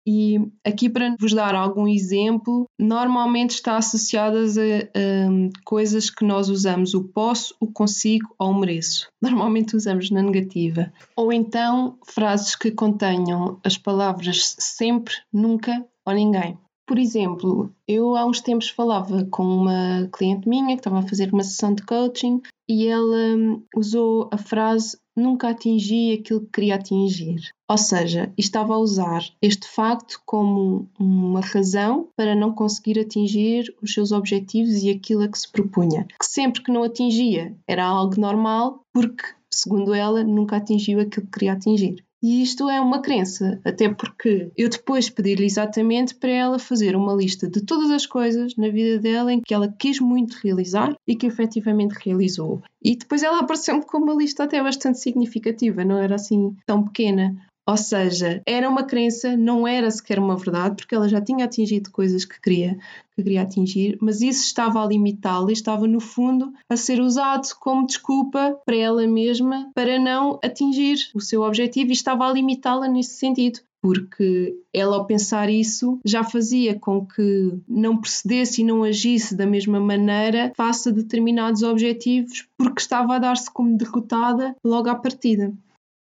E 0.08 0.40
aqui, 0.64 0.88
para 0.88 1.16
vos 1.20 1.34
dar 1.34 1.56
algum 1.56 1.88
exemplo, 1.88 2.70
normalmente 2.78 3.56
está 3.56 3.76
associadas 3.76 4.56
a, 4.56 4.62
a, 4.62 5.64
coisas 5.64 6.12
que 6.12 6.24
nós 6.24 6.48
usamos 6.48 6.94
o 6.94 7.06
posso, 7.06 7.56
o 7.60 7.66
consigo 7.66 8.28
ou 8.38 8.52
o 8.52 8.60
mereço. 8.60 9.08
Normalmente 9.20 9.76
usamos 9.76 10.12
na 10.12 10.22
negativa. 10.22 10.94
Ou 11.16 11.34
então 11.34 11.98
frases 12.06 12.56
que 12.56 12.70
contenham 12.70 13.60
as 13.64 13.80
palavras 13.80 14.56
sempre, 14.60 15.16
nunca 15.34 15.84
ou 16.06 16.14
ninguém. 16.14 16.56
Por 16.88 17.00
exemplo, 17.00 17.74
eu 17.88 18.16
há 18.16 18.26
uns 18.26 18.42
tempos 18.42 18.70
falava 18.70 19.26
com 19.26 19.44
uma 19.44 20.08
cliente 20.14 20.48
minha 20.48 20.76
que 20.76 20.82
estava 20.82 21.00
a 21.00 21.08
fazer 21.08 21.34
uma 21.34 21.44
sessão 21.44 21.74
de 21.74 21.84
coaching 21.84 22.42
e 22.70 22.88
ela 22.88 23.36
hum, 23.36 23.64
usou 23.76 24.30
a 24.32 24.38
frase 24.38 24.98
nunca 25.16 25.50
atingi 25.50 26.14
aquilo 26.14 26.42
que 26.42 26.52
queria 26.52 26.76
atingir. 26.76 27.42
Ou 27.70 27.78
seja, 27.78 28.32
estava 28.38 28.76
a 28.76 28.80
usar 28.80 29.24
este 29.42 29.68
facto 29.68 30.22
como 30.26 30.90
uma 31.00 31.42
razão 31.42 32.10
para 32.16 32.36
não 32.36 32.54
conseguir 32.54 33.00
atingir 33.00 33.74
os 33.82 33.94
seus 33.94 34.12
objetivos 34.12 34.84
e 34.84 34.90
aquilo 34.90 35.24
a 35.24 35.28
que 35.28 35.40
se 35.40 35.52
propunha. 35.52 36.06
Que 36.20 36.26
sempre 36.26 36.62
que 36.62 36.72
não 36.72 36.84
atingia 36.84 37.56
era 37.68 37.86
algo 37.86 38.20
normal, 38.20 38.82
porque, 38.94 39.24
segundo 39.52 39.94
ela, 39.94 40.24
nunca 40.24 40.58
atingiu 40.58 41.00
aquilo 41.00 41.26
que 41.26 41.32
queria 41.32 41.54
atingir. 41.54 42.05
E 42.24 42.42
isto 42.42 42.70
é 42.70 42.82
uma 42.82 43.02
crença, 43.02 43.60
até 43.64 43.88
porque 43.88 44.52
eu 44.58 44.70
depois 44.70 45.10
pedi-lhe 45.10 45.46
exatamente 45.46 46.16
para 46.16 46.32
ela 46.32 46.60
fazer 46.60 46.96
uma 46.96 47.14
lista 47.14 47.48
de 47.48 47.64
todas 47.64 47.92
as 47.92 48.06
coisas 48.06 48.56
na 48.56 48.70
vida 48.70 49.00
dela 49.00 49.32
em 49.32 49.42
que 49.42 49.54
ela 49.54 49.72
quis 49.72 50.00
muito 50.00 50.38
realizar 50.44 50.96
e 51.08 51.16
que 51.16 51.28
efetivamente 51.28 51.94
realizou. 52.04 52.62
E 52.84 52.96
depois 52.96 53.22
ela 53.22 53.40
apareceu-me 53.42 53.86
com 53.86 53.98
uma 53.98 54.14
lista 54.14 54.44
até 54.44 54.62
bastante 54.62 55.00
significativa, 55.00 55.84
não 55.84 55.98
era 55.98 56.16
assim 56.16 56.56
tão 56.66 56.84
pequena. 56.84 57.36
Ou 57.68 57.78
seja, 57.78 58.44
era 58.46 58.70
uma 58.70 58.84
crença, 58.84 59.36
não 59.36 59.68
era 59.68 59.90
sequer 59.90 60.20
uma 60.20 60.38
verdade, 60.38 60.76
porque 60.76 60.94
ela 60.94 61.10
já 61.10 61.20
tinha 61.20 61.46
atingido 61.46 61.90
coisas 61.90 62.24
que 62.24 62.40
queria, 62.40 62.78
que 63.16 63.24
queria 63.24 63.42
atingir, 63.42 63.98
mas 64.00 64.22
isso 64.22 64.46
estava 64.46 64.84
a 64.84 64.88
limitá-la 64.88 65.50
e 65.50 65.54
estava, 65.54 65.88
no 65.88 66.00
fundo, 66.00 66.54
a 66.70 66.78
ser 66.78 67.00
usado 67.02 67.48
como 67.60 67.88
desculpa 67.88 68.60
para 68.64 68.76
ela 68.76 69.08
mesma 69.08 69.72
para 69.74 69.98
não 69.98 70.40
atingir 70.44 71.10
o 71.16 71.20
seu 71.20 71.42
objetivo 71.42 71.90
e 71.90 71.94
estava 71.94 72.28
a 72.28 72.32
limitá-la 72.32 72.88
nesse 72.88 73.16
sentido 73.16 73.62
porque 73.86 74.58
ela, 74.74 74.96
ao 74.96 75.06
pensar 75.06 75.48
isso, 75.48 76.00
já 76.04 76.24
fazia 76.24 76.74
com 76.74 77.06
que 77.06 77.54
não 77.68 77.96
procedesse 77.96 78.62
e 78.62 78.66
não 78.66 78.84
agisse 78.84 79.36
da 79.36 79.46
mesma 79.46 79.80
maneira 79.80 80.52
face 80.58 80.90
a 80.90 80.92
determinados 80.92 81.62
objetivos, 81.62 82.48
porque 82.58 82.82
estava 82.82 83.16
a 83.16 83.20
dar-se 83.20 83.48
como 83.54 83.78
derrotada 83.78 84.56
logo 84.64 84.90
à 84.90 84.96
partida. 84.96 85.54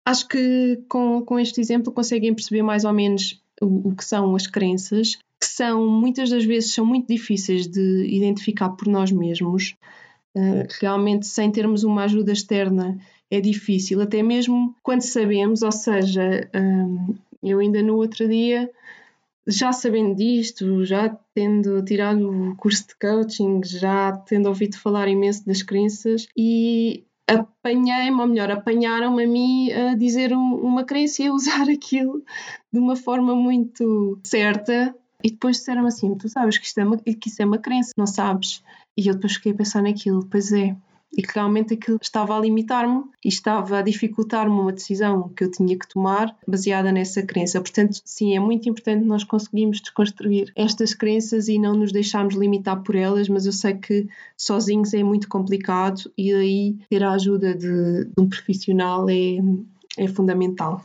Acho 0.04 0.28
que 0.28 0.82
com, 0.88 1.24
com 1.24 1.38
este 1.38 1.60
exemplo 1.60 1.92
conseguem 1.92 2.34
perceber 2.34 2.62
mais 2.62 2.84
ou 2.84 2.92
menos 2.92 3.40
o, 3.60 3.90
o 3.90 3.96
que 3.96 4.04
são 4.04 4.34
as 4.34 4.46
crenças, 4.46 5.16
que 5.40 5.46
são 5.46 5.86
muitas 5.88 6.30
das 6.30 6.44
vezes 6.44 6.74
são 6.74 6.84
muito 6.84 7.08
difíceis 7.08 7.66
de 7.66 8.06
identificar 8.06 8.70
por 8.70 8.88
nós 8.88 9.12
mesmos. 9.12 9.76
Uh, 10.34 10.66
realmente, 10.80 11.26
sem 11.26 11.50
termos 11.50 11.84
uma 11.84 12.04
ajuda 12.04 12.32
externa, 12.32 12.98
é 13.30 13.40
difícil, 13.40 14.00
até 14.00 14.22
mesmo 14.22 14.74
quando 14.82 15.02
sabemos, 15.02 15.62
ou 15.62 15.72
seja, 15.72 16.50
um, 16.54 17.14
eu 17.42 17.58
ainda 17.58 17.82
no 17.82 17.96
outro 17.96 18.28
dia, 18.28 18.70
já 19.46 19.72
sabendo 19.72 20.14
disto, 20.14 20.84
já 20.84 21.08
tendo 21.34 21.82
tirado 21.82 22.30
o 22.30 22.56
curso 22.56 22.86
de 22.88 22.94
coaching, 22.96 23.62
já 23.64 24.12
tendo 24.12 24.48
ouvido 24.48 24.76
falar 24.76 25.08
imenso 25.08 25.46
das 25.46 25.62
crenças 25.62 26.26
e 26.36 27.04
apanhei-me, 27.26 28.20
ou 28.20 28.26
melhor, 28.26 28.50
apanharam-me 28.50 29.24
a 29.24 29.26
mim 29.28 29.72
a 29.72 29.94
dizer 29.94 30.32
um, 30.32 30.54
uma 30.56 30.84
crença 30.84 31.22
e 31.22 31.26
a 31.26 31.32
usar 31.32 31.68
aquilo 31.70 32.22
de 32.72 32.78
uma 32.78 32.96
forma 32.96 33.34
muito 33.34 34.18
certa. 34.24 34.94
E 35.24 35.30
depois 35.30 35.58
disseram 35.58 35.86
assim, 35.86 36.16
tu 36.16 36.28
sabes 36.28 36.58
que, 36.58 36.66
isto 36.66 36.78
é 36.78 36.84
uma, 36.84 36.96
que 36.98 37.28
isso 37.28 37.40
é 37.40 37.44
uma 37.44 37.58
crença, 37.58 37.92
não 37.96 38.06
sabes? 38.06 38.62
E 38.96 39.06
eu 39.06 39.14
depois 39.14 39.34
fiquei 39.34 39.52
a 39.52 39.54
pensar 39.54 39.82
naquilo, 39.82 40.26
pois 40.28 40.52
é, 40.52 40.76
e 41.16 41.22
que 41.22 41.34
realmente 41.34 41.74
aquilo 41.74 41.98
estava 42.00 42.36
a 42.36 42.40
limitar-me 42.40 43.04
e 43.24 43.28
estava 43.28 43.78
a 43.78 43.82
dificultar-me 43.82 44.52
uma 44.58 44.72
decisão 44.72 45.28
que 45.28 45.44
eu 45.44 45.50
tinha 45.50 45.78
que 45.78 45.86
tomar 45.86 46.34
baseada 46.46 46.90
nessa 46.90 47.22
crença. 47.22 47.60
Portanto, 47.60 48.00
sim, 48.04 48.34
é 48.34 48.40
muito 48.40 48.68
importante 48.68 49.04
nós 49.04 49.22
conseguirmos 49.22 49.80
desconstruir 49.80 50.50
estas 50.56 50.94
crenças 50.94 51.48
e 51.48 51.58
não 51.58 51.74
nos 51.74 51.92
deixarmos 51.92 52.34
limitar 52.34 52.82
por 52.82 52.94
elas, 52.94 53.28
mas 53.28 53.44
eu 53.44 53.52
sei 53.52 53.74
que 53.74 54.08
sozinhos 54.36 54.94
é 54.94 55.02
muito 55.02 55.28
complicado 55.28 56.10
e 56.16 56.32
aí 56.32 56.76
ter 56.88 57.02
a 57.02 57.12
ajuda 57.12 57.54
de, 57.54 58.04
de 58.04 58.14
um 58.18 58.28
profissional 58.28 59.08
é, 59.08 59.38
é 59.98 60.08
fundamental. 60.08 60.82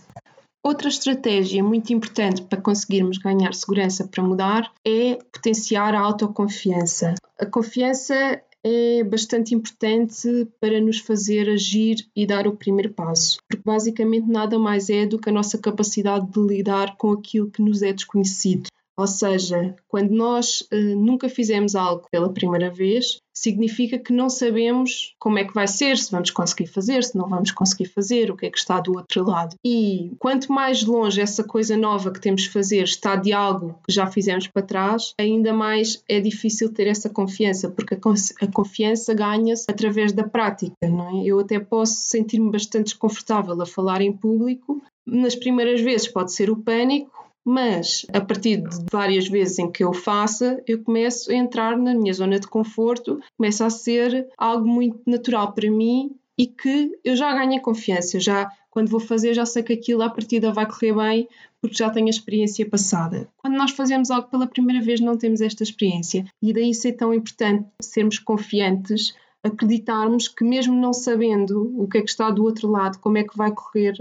Outra 0.68 0.90
estratégia 0.90 1.64
muito 1.64 1.94
importante 1.94 2.42
para 2.42 2.60
conseguirmos 2.60 3.18
ganhar 3.20 3.54
segurança 3.54 4.06
para 4.06 4.22
mudar 4.22 4.70
é 4.84 5.18
potenciar 5.32 5.96
a 5.96 6.02
autoconfiança. 6.02 7.16
A 7.40 7.46
confiança 7.46 8.42
é 8.68 9.04
bastante 9.04 9.56
importante 9.56 10.46
para 10.60 10.82
nos 10.82 11.00
fazer 11.00 11.50
agir 11.50 12.06
e 12.14 12.26
dar 12.26 12.48
o 12.48 12.56
primeiro 12.56 12.92
passo, 12.94 13.40
porque 13.48 13.64
basicamente 13.64 14.28
nada 14.28 14.60
mais 14.60 14.90
é 14.90 15.06
do 15.06 15.18
que 15.18 15.30
a 15.30 15.34
nossa 15.34 15.58
capacidade 15.58 16.30
de 16.30 16.40
lidar 16.40 16.98
com 16.98 17.12
aquilo 17.12 17.50
que 17.50 17.62
nos 17.62 17.82
é 17.82 17.94
desconhecido. 17.94 18.68
Ou 18.98 19.06
seja, 19.06 19.76
quando 19.88 20.10
nós 20.10 20.62
uh, 20.74 20.96
nunca 20.96 21.30
fizemos 21.30 21.76
algo 21.76 22.08
pela 22.12 22.34
primeira 22.34 22.72
vez, 22.72 23.20
significa 23.32 24.00
que 24.00 24.12
não 24.12 24.30
sabemos 24.30 25.14
como 25.20 25.38
é 25.38 25.46
que 25.46 25.54
vai 25.54 25.68
ser, 25.68 25.98
se 25.98 26.12
vamos 26.12 26.32
conseguir 26.32 26.66
fazer, 26.66 27.04
se 27.04 27.16
não 27.16 27.30
vamos 27.30 27.52
conseguir 27.52 27.86
fazer, 27.86 28.32
o 28.32 28.36
que 28.36 28.48
é 28.48 28.50
que 28.50 28.58
está 28.58 28.80
do 28.80 28.98
outro 28.98 29.24
lado. 29.24 29.56
E 29.64 30.12
quanto 30.18 30.52
mais 30.52 30.84
longe 30.84 31.22
essa 31.22 31.44
coisa 31.44 31.78
nova 31.78 32.12
que 32.12 32.20
temos 32.20 32.44
de 32.44 32.50
fazer 32.50 32.84
está 32.84 33.16
de 33.16 33.32
algo 33.32 33.80
que 33.88 33.94
já 33.94 34.08
fizemos 34.08 34.48
para 34.48 34.66
trás, 34.66 35.14
ainda 35.20 35.54
mais 35.54 36.02
é 36.10 36.20
difícil 36.20 36.74
ter 36.74 36.88
essa 36.88 37.10
confiança, 37.10 37.70
porque 37.70 37.94
a, 37.94 38.48
confiança 38.52 39.14
ganha-se 39.14 39.66
através 39.70 40.12
da 40.12 40.24
prática, 40.24 40.74
não 40.82 41.22
é? 41.22 41.24
Eu 41.24 41.40
até 41.40 41.60
posso 41.60 41.94
sentir-me 41.94 42.52
bastante 42.52 42.86
desconfortável 42.86 43.62
a 43.62 43.66
falar 43.66 44.02
em 44.02 44.12
público, 44.12 44.82
nas 45.06 45.36
primeiras 45.36 45.80
vezes 45.82 46.08
pode 46.08 46.34
ser 46.34 46.50
o 46.50 46.58
pânico, 46.58 47.27
mas 47.48 48.06
a 48.12 48.20
partir 48.20 48.58
de 48.58 48.78
várias 48.92 49.30
vezes 49.30 49.58
em 49.58 49.72
que 49.72 49.82
eu 49.82 49.94
faça, 49.94 50.62
eu 50.68 50.84
começo 50.84 51.32
a 51.32 51.34
entrar 51.34 51.78
na 51.78 51.96
minha 51.96 52.12
zona 52.12 52.38
de 52.38 52.46
conforto, 52.46 53.22
começa 53.38 53.66
a 53.66 53.70
ser 53.70 54.28
algo 54.38 54.68
muito 54.68 55.00
natural 55.08 55.54
para 55.54 55.72
mim 55.72 56.12
e 56.38 56.46
que 56.46 56.92
eu 57.06 57.16
já 57.16 57.34
ganho 57.34 57.62
confiança, 57.62 58.20
já 58.20 58.52
quando 58.70 58.90
vou 58.90 59.00
fazer 59.00 59.34
já 59.34 59.46
sei 59.46 59.64
que 59.64 59.72
aquilo 59.72 60.02
à 60.02 60.10
partida 60.10 60.52
vai 60.52 60.66
correr 60.66 60.94
bem 60.94 61.28
porque 61.62 61.78
já 61.78 61.90
tenho 61.90 62.08
a 62.08 62.10
experiência 62.10 62.70
passada. 62.70 63.30
Quando 63.38 63.56
nós 63.56 63.72
fazemos 63.72 64.12
algo 64.12 64.28
pela 64.28 64.46
primeira 64.46 64.84
vez 64.84 65.00
não 65.00 65.18
temos 65.18 65.40
esta 65.40 65.64
experiência 65.64 66.26
e 66.44 66.52
daí 66.52 66.74
ser 66.74 66.92
tão 66.94 67.14
importante 67.14 67.66
sermos 67.82 68.20
confiantes 68.20 69.16
acreditarmos 69.48 70.28
que, 70.28 70.44
mesmo 70.44 70.76
não 70.76 70.94
sabendo 70.94 71.74
o 71.78 71.88
que 71.88 71.98
é 71.98 72.02
que 72.02 72.10
está 72.10 72.30
do 72.30 72.44
outro 72.44 72.70
lado, 72.70 73.00
como 73.00 73.18
é 73.18 73.24
que 73.24 73.38
vai 73.38 73.52
correr, 73.52 73.94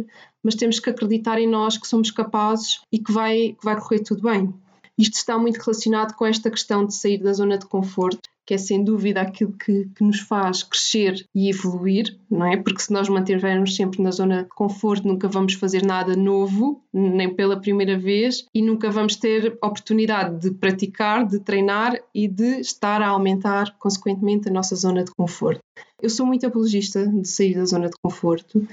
mas 0.42 0.54
temos 0.54 0.78
que 0.78 0.90
acreditar 0.90 1.38
em 1.38 1.48
nós 1.48 1.76
que 1.76 1.86
somos 1.86 2.10
capazes 2.10 2.80
e 2.92 2.98
que 2.98 3.12
vai, 3.12 3.56
que 3.58 3.64
vai 3.64 3.80
correr 3.80 4.00
tudo 4.00 4.22
bem. 4.22 4.54
Isto 4.98 5.14
está 5.14 5.38
muito 5.38 5.58
relacionado 5.58 6.14
com 6.14 6.24
esta 6.24 6.50
questão 6.50 6.86
de 6.86 6.94
sair 6.94 7.18
da 7.18 7.32
zona 7.32 7.58
de 7.58 7.66
conforto, 7.66 8.30
que 8.46 8.54
é 8.54 8.58
sem 8.58 8.82
dúvida 8.82 9.20
aquilo 9.20 9.52
que, 9.52 9.90
que, 9.94 10.04
nos 10.04 10.20
faz 10.20 10.62
crescer 10.62 11.26
e 11.34 11.50
evoluir, 11.50 12.16
não 12.30 12.46
é? 12.46 12.56
Porque 12.56 12.80
se 12.80 12.92
nós 12.92 13.08
mantivermos 13.08 13.74
sempre 13.74 14.00
na 14.00 14.12
zona 14.12 14.44
de 14.44 14.48
conforto, 14.50 15.06
nunca 15.06 15.26
vamos 15.26 15.54
fazer 15.54 15.84
nada 15.84 16.14
novo, 16.14 16.80
nem 16.92 17.34
pela 17.34 17.60
primeira 17.60 17.98
vez, 17.98 18.46
e 18.54 18.62
nunca 18.62 18.90
vamos 18.90 19.16
ter 19.16 19.58
oportunidade 19.62 20.40
de 20.40 20.52
praticar, 20.52 21.26
de 21.26 21.40
treinar 21.40 22.00
e 22.14 22.28
de 22.28 22.60
estar 22.60 23.02
a 23.02 23.08
aumentar, 23.08 23.76
consequentemente, 23.78 24.48
a 24.48 24.52
nossa 24.52 24.76
zona 24.76 25.02
de 25.02 25.10
conforto. 25.10 25.60
Eu 26.00 26.08
sou 26.08 26.24
muito 26.24 26.46
apologista 26.46 27.06
de 27.06 27.26
sair 27.26 27.54
da 27.54 27.64
zona 27.64 27.88
de 27.88 27.96
conforto 28.00 28.66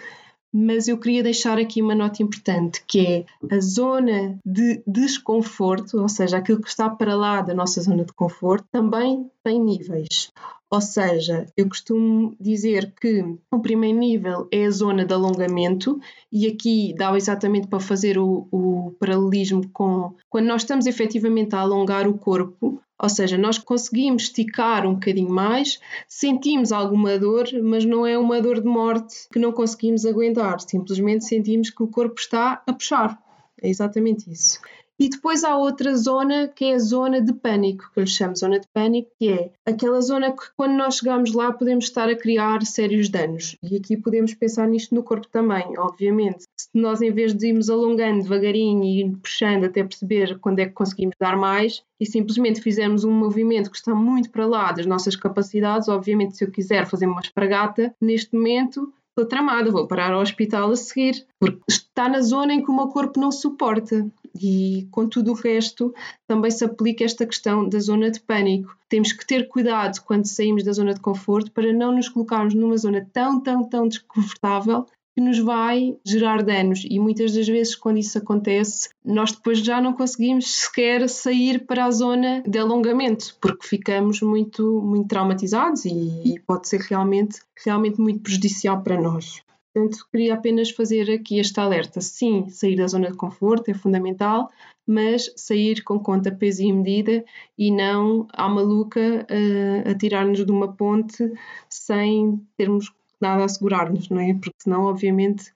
mas 0.54 0.88
eu 0.88 0.98
queria 1.00 1.24
deixar 1.24 1.58
aqui 1.58 1.82
uma 1.82 1.96
nota 1.96 2.22
importante, 2.22 2.84
que 2.88 3.00
é 3.00 3.56
a 3.56 3.60
zona 3.60 4.38
de 4.46 4.84
desconforto, 4.86 6.00
ou 6.00 6.08
seja, 6.08 6.38
aquilo 6.38 6.62
que 6.62 6.70
está 6.70 6.90
para 6.90 7.16
lá 7.16 7.42
da 7.42 7.54
nossa 7.54 7.82
zona 7.82 8.06
de 8.06 8.14
conforto, 8.14 8.68
também 8.72 9.30
tem 9.44 9.60
níveis. 9.60 10.32
Ou 10.74 10.82
seja, 10.82 11.46
eu 11.56 11.70
costumo 11.70 12.36
dizer 12.40 12.94
que 13.00 13.24
o 13.52 13.60
primeiro 13.60 13.98
nível 14.00 14.48
é 14.52 14.66
a 14.66 14.72
zona 14.72 15.06
de 15.06 15.14
alongamento, 15.14 16.00
e 16.32 16.48
aqui 16.48 16.96
dá 16.98 17.16
exatamente 17.16 17.68
para 17.68 17.80
fazer 17.80 18.18
o, 18.18 18.48
o 18.52 18.92
paralelismo 19.00 19.70
com 19.70 20.16
quando 20.30 20.48
nós 20.48 20.64
estamos 20.64 20.88
efetivamente 20.88 21.56
a 21.56 21.60
alongar 21.60 22.08
o 22.08 22.18
corpo, 22.18 22.82
ou 23.02 23.10
seja, 23.10 23.38
nós 23.38 23.58
conseguimos 23.58 24.24
esticar 24.24 24.86
um 24.88 24.94
bocadinho 24.94 25.30
mais, 25.30 25.80
sentimos 26.08 26.72
alguma 26.72 27.18
dor, 27.18 27.48
mas 27.62 27.86
não 27.86 28.06
é 28.06 28.18
uma 28.18 28.42
dor 28.42 28.62
de 28.62 28.68
morte 28.68 29.28
que 29.32 29.40
não 29.40 29.52
conseguimos 29.52 30.06
aguentar, 30.06 30.60
simplesmente 30.62 31.26
sentimos 31.26 31.70
que 31.70 31.84
o 31.84 31.88
corpo 31.88 32.20
está 32.20 32.62
a 32.66 32.74
puxar. 32.74 33.22
É 33.62 33.70
exatamente 33.70 34.30
isso. 34.32 34.60
E 35.00 35.10
depois 35.10 35.44
há 35.44 35.58
outra 35.58 35.96
zona 35.96 36.48
que 36.48 36.66
é 36.66 36.76
a 36.76 36.80
zona 36.80 37.20
de 37.20 37.34
pânico, 37.34 37.90
que 37.92 38.00
eu 38.00 38.04
lhe 38.04 38.10
chamo 38.10 38.36
zona 38.36 38.60
de 38.60 38.68
pânico, 38.68 39.10
que 39.18 39.30
é 39.30 39.52
aquela 39.66 40.00
zona 40.00 40.32
que 40.32 40.44
quando 40.56 40.74
nós 40.74 40.98
chegamos 40.98 41.34
lá 41.34 41.52
podemos 41.52 41.86
estar 41.86 42.08
a 42.08 42.16
criar 42.16 42.64
sérios 42.66 43.10
danos. 43.10 43.58
E 43.64 43.76
aqui 43.76 43.98
podemos 43.98 44.34
pensar 44.34 44.68
nisto 44.68 44.94
no 44.94 45.04
corpo 45.04 45.28
também, 45.28 45.78
obviamente. 45.78 46.46
Se 46.64 46.70
nós 46.74 47.02
em 47.02 47.12
vez 47.12 47.34
de 47.34 47.48
irmos 47.48 47.70
alongando 47.70 48.24
devagarinho 48.24 48.84
e 48.84 49.18
puxando 49.18 49.66
até 49.66 49.84
perceber 49.84 50.40
quando 50.40 50.60
é 50.60 50.66
que 50.66 50.72
conseguimos 50.72 51.16
dar 51.20 51.38
mais, 51.38 51.84
e 52.00 52.06
simplesmente 52.06 52.62
fizermos 52.62 53.04
um 53.04 53.12
movimento 53.12 53.70
que 53.70 53.76
está 53.78 53.94
muito 53.94 54.30
para 54.30 54.46
lá 54.46 54.72
das 54.72 54.86
nossas 54.86 55.16
capacidades, 55.16 55.90
obviamente 55.90 56.38
se 56.38 56.46
eu 56.46 56.52
quiser 56.52 56.86
fazer 56.88 57.06
uma 57.06 57.20
espragata, 57.20 57.94
neste 58.02 58.34
momento 58.34 58.94
estou 59.10 59.28
tramada, 59.28 59.70
vou 59.72 59.88
parar 59.88 60.12
ao 60.14 60.22
hospital 60.22 60.72
a 60.72 60.76
seguir, 60.76 61.26
porque 61.40 61.60
está 61.70 62.10
na 62.10 62.22
zona 62.22 62.54
em 62.54 62.64
que 62.64 62.72
o 62.72 62.76
meu 62.76 62.88
corpo 62.88 63.20
não 63.20 63.32
suporta 63.32 64.08
e 64.42 64.88
com 64.90 65.08
tudo 65.08 65.32
o 65.32 65.36
resto 65.36 65.94
também 66.28 66.50
se 66.50 66.66
aplica 66.66 67.04
esta 67.04 67.26
questão 67.26 67.68
da 67.68 67.80
zona 67.80 68.10
de 68.10 68.20
pânico. 68.20 68.76
Temos 68.90 69.14
que 69.14 69.28
ter 69.28 69.48
cuidado 69.48 70.02
quando 70.04 70.26
saímos 70.26 70.64
da 70.64 70.72
zona 70.72 70.94
de 70.94 71.02
conforto 71.02 71.52
para 71.52 71.72
não 71.72 71.92
nos 71.92 72.10
colocarmos 72.10 72.54
numa 72.54 72.78
zona 72.78 73.08
tão, 73.14 73.40
tão, 73.40 73.64
tão 73.70 73.88
desconfortável 73.88 74.88
que 75.16 75.22
nos 75.22 75.40
vai 75.40 75.96
gerar 76.06 76.44
danos 76.44 76.86
e 76.90 77.00
muitas 77.00 77.34
das 77.34 77.48
vezes 77.48 77.76
quando 77.76 77.98
isso 77.98 78.18
acontece 78.18 78.90
nós 79.06 79.32
depois 79.32 79.60
já 79.60 79.80
não 79.80 79.94
conseguimos 79.94 80.56
sequer 80.56 81.08
sair 81.08 81.66
para 81.66 81.86
a 81.86 81.92
zona 81.92 82.42
de 82.48 82.58
alongamento 82.58 83.36
porque 83.42 83.68
ficamos 83.68 84.22
muito 84.22 84.82
muito 84.82 85.08
traumatizados 85.08 85.86
e, 85.86 86.34
e 86.34 86.40
pode 86.40 86.68
ser 86.68 86.82
realmente 86.82 87.40
realmente 87.64 88.00
muito 88.00 88.22
prejudicial 88.22 88.82
para 88.82 89.00
nós. 89.00 89.42
Portanto, 89.74 90.06
queria 90.12 90.36
apenas 90.36 90.70
fazer 90.70 91.12
aqui 91.12 91.40
este 91.40 91.60
alerta. 91.60 92.00
Sim, 92.00 92.48
sair 92.48 92.76
da 92.76 92.86
zona 92.86 93.10
de 93.10 93.18
conforto 93.18 93.72
é 93.72 93.74
fundamental, 93.74 94.52
mas 94.86 95.34
sair 95.36 95.84
com 95.84 95.98
conta, 96.00 96.32
peso 96.32 96.62
e 96.62 96.72
medida 96.72 97.26
e 97.58 97.72
não 97.72 98.28
à 98.32 98.48
maluca 98.48 99.26
uh, 99.30 99.90
a 99.90 99.98
tirar-nos 99.98 100.46
de 100.46 100.52
uma 100.52 100.72
ponte 100.74 101.32
sem 101.68 102.40
termos 102.56 102.94
nada 103.24 103.42
a 103.42 103.46
assegurar-nos, 103.46 104.10
não 104.10 104.20
é? 104.20 104.34
Porque 104.34 104.58
senão, 104.60 104.84
obviamente, 104.84 105.52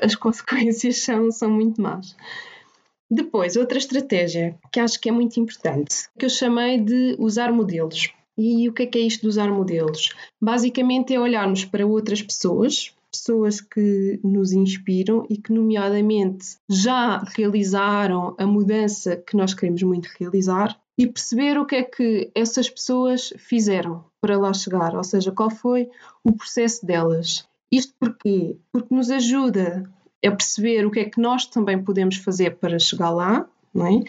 as 0.00 0.14
consequências 0.16 1.02
são, 1.02 1.30
são 1.30 1.50
muito 1.50 1.80
más. 1.80 2.14
Depois, 3.10 3.56
outra 3.56 3.78
estratégia 3.78 4.58
que 4.72 4.80
acho 4.80 5.00
que 5.00 5.08
é 5.08 5.12
muito 5.12 5.38
importante, 5.38 6.08
que 6.18 6.24
eu 6.24 6.30
chamei 6.30 6.80
de 6.80 7.16
usar 7.18 7.52
modelos. 7.52 8.12
E 8.36 8.68
o 8.68 8.72
que 8.72 8.82
é 8.82 8.86
que 8.86 8.98
é 8.98 9.02
isto 9.02 9.22
de 9.22 9.28
usar 9.28 9.48
modelos? 9.48 10.12
Basicamente 10.42 11.14
é 11.14 11.20
olharmos 11.20 11.64
para 11.64 11.86
outras 11.86 12.20
pessoas, 12.20 12.92
pessoas 13.12 13.60
que 13.60 14.18
nos 14.24 14.52
inspiram 14.52 15.24
e 15.30 15.36
que, 15.36 15.52
nomeadamente, 15.52 16.56
já 16.68 17.18
realizaram 17.36 18.34
a 18.36 18.44
mudança 18.44 19.16
que 19.16 19.36
nós 19.36 19.54
queremos 19.54 19.82
muito 19.84 20.08
realizar 20.18 20.76
e 20.96 21.06
perceber 21.06 21.58
o 21.58 21.66
que 21.66 21.76
é 21.76 21.82
que 21.82 22.30
essas 22.34 22.70
pessoas 22.70 23.32
fizeram 23.36 24.04
para 24.20 24.38
lá 24.38 24.52
chegar, 24.52 24.94
ou 24.94 25.04
seja, 25.04 25.32
qual 25.32 25.50
foi 25.50 25.90
o 26.22 26.32
processo 26.32 26.86
delas. 26.86 27.46
Isto 27.70 27.94
porquê? 27.98 28.56
Porque 28.72 28.94
nos 28.94 29.10
ajuda 29.10 29.90
a 30.24 30.30
perceber 30.30 30.86
o 30.86 30.90
que 30.90 31.00
é 31.00 31.04
que 31.04 31.20
nós 31.20 31.46
também 31.46 31.82
podemos 31.82 32.16
fazer 32.16 32.56
para 32.56 32.78
chegar 32.78 33.10
lá, 33.10 33.46
não 33.74 33.86
é? 33.86 34.02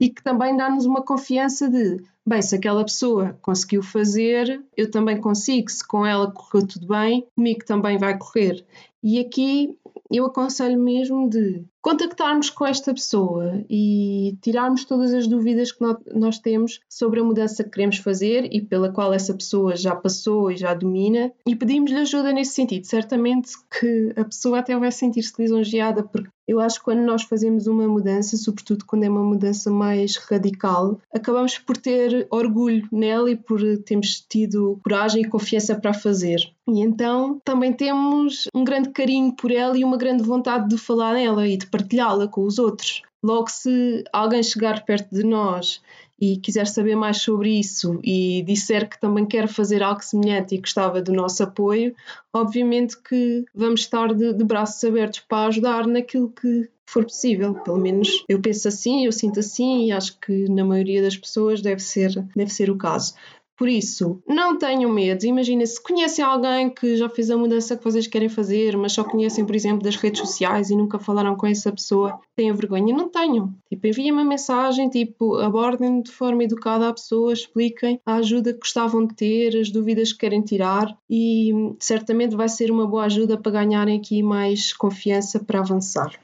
E 0.00 0.08
que 0.08 0.22
também 0.22 0.56
dá-nos 0.56 0.86
uma 0.86 1.02
confiança 1.02 1.68
de, 1.68 2.02
bem, 2.26 2.40
se 2.40 2.56
aquela 2.56 2.82
pessoa 2.82 3.38
conseguiu 3.42 3.82
fazer, 3.82 4.64
eu 4.76 4.90
também 4.90 5.20
consigo, 5.20 5.70
se 5.70 5.86
com 5.86 6.06
ela 6.06 6.32
correu 6.32 6.66
tudo 6.66 6.86
bem, 6.86 7.26
comigo 7.36 7.64
também 7.64 7.98
vai 7.98 8.16
correr. 8.16 8.64
E 9.02 9.20
aqui 9.20 9.76
eu 10.10 10.26
aconselho 10.26 10.78
mesmo 10.78 11.28
de 11.28 11.64
contactarmos 11.82 12.50
com 12.50 12.66
esta 12.66 12.92
pessoa 12.92 13.64
e 13.68 14.36
tirarmos 14.42 14.84
todas 14.84 15.12
as 15.14 15.26
dúvidas 15.26 15.72
que 15.72 15.82
nós 16.14 16.38
temos 16.38 16.80
sobre 16.88 17.20
a 17.20 17.24
mudança 17.24 17.64
que 17.64 17.70
queremos 17.70 17.96
fazer 17.98 18.48
e 18.52 18.60
pela 18.60 18.92
qual 18.92 19.12
essa 19.12 19.34
pessoa 19.34 19.76
já 19.76 19.94
passou 19.94 20.50
e 20.50 20.56
já 20.56 20.74
domina 20.74 21.32
e 21.46 21.56
pedimos-lhe 21.56 21.98
ajuda 21.98 22.32
nesse 22.32 22.52
sentido. 22.52 22.84
Certamente 22.86 23.52
que 23.78 24.12
a 24.16 24.24
pessoa 24.24 24.58
até 24.58 24.76
vai 24.78 24.92
sentir-se 24.92 25.40
lisonjeada 25.40 26.02
porque 26.02 26.30
eu 26.50 26.58
acho 26.58 26.80
que 26.80 26.86
quando 26.86 27.02
nós 27.02 27.22
fazemos 27.22 27.68
uma 27.68 27.86
mudança, 27.86 28.36
sobretudo 28.36 28.84
quando 28.84 29.04
é 29.04 29.08
uma 29.08 29.22
mudança 29.22 29.70
mais 29.70 30.16
radical, 30.16 30.98
acabamos 31.14 31.56
por 31.58 31.76
ter 31.76 32.26
orgulho 32.28 32.88
nela 32.90 33.30
e 33.30 33.36
por 33.36 33.60
termos 33.84 34.20
tido 34.28 34.80
coragem 34.82 35.22
e 35.22 35.28
confiança 35.28 35.76
para 35.76 35.94
fazer. 35.94 36.40
E 36.68 36.80
então 36.80 37.40
também 37.44 37.72
temos 37.72 38.48
um 38.52 38.64
grande 38.64 38.90
carinho 38.90 39.32
por 39.36 39.52
ela 39.52 39.78
e 39.78 39.84
uma 39.84 39.96
grande 39.96 40.24
vontade 40.24 40.68
de 40.68 40.76
falar 40.76 41.14
nela 41.14 41.46
e 41.46 41.56
de 41.56 41.68
partilhá-la 41.70 42.28
com 42.28 42.44
os 42.44 42.58
outros. 42.58 43.02
Logo, 43.22 43.48
se 43.50 44.02
alguém 44.12 44.42
chegar 44.42 44.84
perto 44.84 45.14
de 45.14 45.22
nós 45.22 45.82
e 46.20 46.36
quiser 46.38 46.66
saber 46.66 46.96
mais 46.96 47.18
sobre 47.18 47.58
isso 47.58 47.98
e 48.02 48.42
disser 48.42 48.88
que 48.88 49.00
também 49.00 49.26
quer 49.26 49.48
fazer 49.48 49.82
algo 49.82 50.02
semelhante 50.02 50.54
e 50.54 50.58
gostava 50.58 51.00
do 51.00 51.12
nosso 51.12 51.42
apoio, 51.42 51.94
obviamente 52.32 53.00
que 53.00 53.44
vamos 53.54 53.80
estar 53.80 54.14
de, 54.14 54.32
de 54.32 54.44
braços 54.44 54.82
abertos 54.84 55.20
para 55.20 55.48
ajudar 55.48 55.86
naquilo 55.86 56.30
que 56.30 56.68
for 56.86 57.04
possível. 57.04 57.54
Pelo 57.54 57.78
menos 57.78 58.24
eu 58.28 58.40
penso 58.40 58.68
assim, 58.68 59.06
eu 59.06 59.12
sinto 59.12 59.40
assim 59.40 59.86
e 59.86 59.92
acho 59.92 60.18
que 60.18 60.48
na 60.50 60.64
maioria 60.64 61.02
das 61.02 61.16
pessoas 61.16 61.62
deve 61.62 61.80
ser, 61.80 62.12
deve 62.34 62.52
ser 62.52 62.70
o 62.70 62.76
caso. 62.76 63.14
Por 63.60 63.68
isso, 63.68 64.22
não 64.26 64.56
tenham 64.56 64.90
medo. 64.90 65.26
Imagina 65.26 65.66
se 65.66 65.78
conhecem 65.82 66.24
alguém 66.24 66.70
que 66.70 66.96
já 66.96 67.10
fez 67.10 67.30
a 67.30 67.36
mudança 67.36 67.76
que 67.76 67.84
vocês 67.84 68.06
querem 68.06 68.30
fazer, 68.30 68.74
mas 68.74 68.92
só 68.92 69.04
conhecem, 69.04 69.44
por 69.44 69.54
exemplo, 69.54 69.82
das 69.82 69.96
redes 69.96 70.18
sociais 70.18 70.70
e 70.70 70.74
nunca 70.74 70.98
falaram 70.98 71.36
com 71.36 71.46
essa 71.46 71.70
pessoa, 71.70 72.18
tenham 72.34 72.56
vergonha. 72.56 72.96
Não 72.96 73.10
tenham. 73.10 73.54
Tipo, 73.68 73.86
enviem 73.86 74.12
uma 74.12 74.24
mensagem, 74.24 74.88
tipo, 74.88 75.36
abordem 75.36 76.00
de 76.00 76.10
forma 76.10 76.42
educada 76.42 76.88
a 76.88 76.94
pessoa, 76.94 77.34
expliquem 77.34 78.00
a 78.06 78.14
ajuda 78.14 78.54
que 78.54 78.60
gostavam 78.60 79.06
de 79.06 79.14
ter, 79.14 79.54
as 79.54 79.70
dúvidas 79.70 80.10
que 80.10 80.20
querem 80.20 80.40
tirar 80.40 80.96
e 81.10 81.52
certamente 81.78 82.34
vai 82.34 82.48
ser 82.48 82.70
uma 82.70 82.86
boa 82.86 83.04
ajuda 83.04 83.36
para 83.36 83.52
ganharem 83.52 83.98
aqui 83.98 84.22
mais 84.22 84.72
confiança 84.72 85.38
para 85.38 85.60
avançar. 85.60 86.18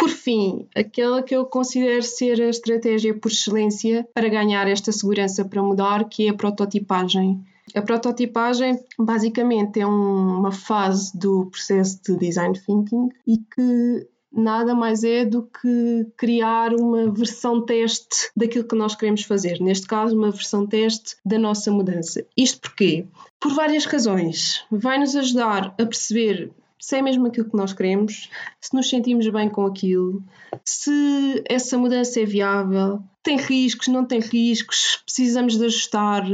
Por 0.00 0.08
fim, 0.08 0.66
aquela 0.74 1.22
que 1.22 1.36
eu 1.36 1.44
considero 1.44 2.02
ser 2.02 2.40
a 2.40 2.48
estratégia 2.48 3.12
por 3.12 3.30
excelência 3.30 4.08
para 4.14 4.30
ganhar 4.30 4.66
esta 4.66 4.90
segurança 4.90 5.44
para 5.44 5.62
mudar, 5.62 6.08
que 6.08 6.26
é 6.26 6.30
a 6.30 6.34
prototipagem. 6.34 7.38
A 7.74 7.82
prototipagem 7.82 8.80
basicamente 8.98 9.78
é 9.78 9.86
uma 9.86 10.52
fase 10.52 11.14
do 11.14 11.50
processo 11.50 12.00
de 12.02 12.16
design 12.16 12.58
thinking 12.58 13.10
e 13.26 13.36
que 13.36 14.08
nada 14.32 14.74
mais 14.74 15.04
é 15.04 15.26
do 15.26 15.42
que 15.42 16.06
criar 16.16 16.72
uma 16.72 17.10
versão 17.10 17.60
teste 17.60 18.30
daquilo 18.34 18.64
que 18.64 18.76
nós 18.76 18.94
queremos 18.94 19.24
fazer. 19.24 19.60
Neste 19.60 19.86
caso, 19.86 20.16
uma 20.16 20.30
versão 20.30 20.66
teste 20.66 21.16
da 21.26 21.38
nossa 21.38 21.70
mudança. 21.70 22.24
Isto 22.34 22.62
porquê? 22.62 23.06
Por 23.38 23.52
várias 23.52 23.84
razões. 23.84 24.64
Vai 24.70 24.98
nos 24.98 25.14
ajudar 25.14 25.74
a 25.78 25.84
perceber 25.84 26.50
se 26.80 26.96
é 26.96 27.02
mesmo 27.02 27.26
aquilo 27.26 27.48
que 27.48 27.56
nós 27.56 27.72
queremos, 27.72 28.30
se 28.60 28.74
nos 28.74 28.88
sentimos 28.88 29.28
bem 29.28 29.48
com 29.48 29.66
aquilo, 29.66 30.22
se 30.64 31.44
essa 31.48 31.76
mudança 31.76 32.20
é 32.20 32.24
viável, 32.24 33.02
tem 33.22 33.36
riscos, 33.36 33.88
não 33.88 34.04
tem 34.04 34.20
riscos, 34.20 35.00
precisamos 35.04 35.58
de 35.58 35.66
ajustar, 35.66 36.24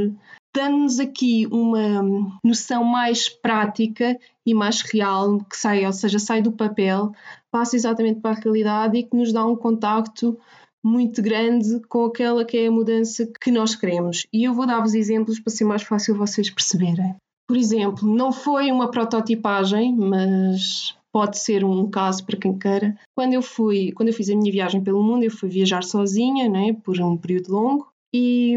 dando-nos 0.55 0.99
aqui 0.99 1.45
uma 1.51 2.01
noção 2.43 2.83
mais 2.83 3.27
prática 3.27 4.17
e 4.45 4.53
mais 4.53 4.81
real, 4.81 5.39
que 5.39 5.57
sai, 5.57 5.85
ou 5.85 5.93
seja, 5.93 6.17
sai 6.17 6.41
do 6.41 6.53
papel, 6.53 7.11
passa 7.51 7.75
exatamente 7.75 8.21
para 8.21 8.37
a 8.37 8.39
realidade 8.39 8.97
e 8.97 9.03
que 9.03 9.15
nos 9.15 9.33
dá 9.33 9.45
um 9.45 9.55
contacto 9.55 10.39
muito 10.83 11.21
grande 11.21 11.81
com 11.89 12.05
aquela 12.05 12.45
que 12.45 12.57
é 12.57 12.67
a 12.67 12.71
mudança 12.71 13.29
que 13.41 13.51
nós 13.51 13.75
queremos. 13.75 14.25
E 14.31 14.45
eu 14.45 14.53
vou 14.53 14.65
dar-vos 14.65 14.93
exemplos 14.93 15.39
para 15.39 15.51
ser 15.51 15.65
mais 15.65 15.83
fácil 15.83 16.15
vocês 16.15 16.49
perceberem. 16.49 17.15
Por 17.47 17.55
exemplo, 17.55 18.07
não 18.07 18.31
foi 18.31 18.71
uma 18.71 18.91
prototipagem, 18.91 19.95
mas 19.95 20.97
pode 21.11 21.39
ser 21.39 21.63
um 21.63 21.89
caso 21.89 22.25
para 22.25 22.37
quem 22.37 22.57
queira. 22.57 22.95
Quando 23.15 23.33
eu 23.33 23.41
fui, 23.41 23.91
quando 23.93 24.09
eu 24.09 24.13
fiz 24.13 24.29
a 24.29 24.35
minha 24.35 24.51
viagem 24.51 24.83
pelo 24.83 25.01
mundo, 25.01 25.23
eu 25.23 25.31
fui 25.31 25.49
viajar 25.49 25.83
sozinha, 25.83 26.49
né, 26.49 26.73
por 26.83 26.99
um 26.99 27.17
período 27.17 27.51
longo. 27.51 27.87
E, 28.13 28.55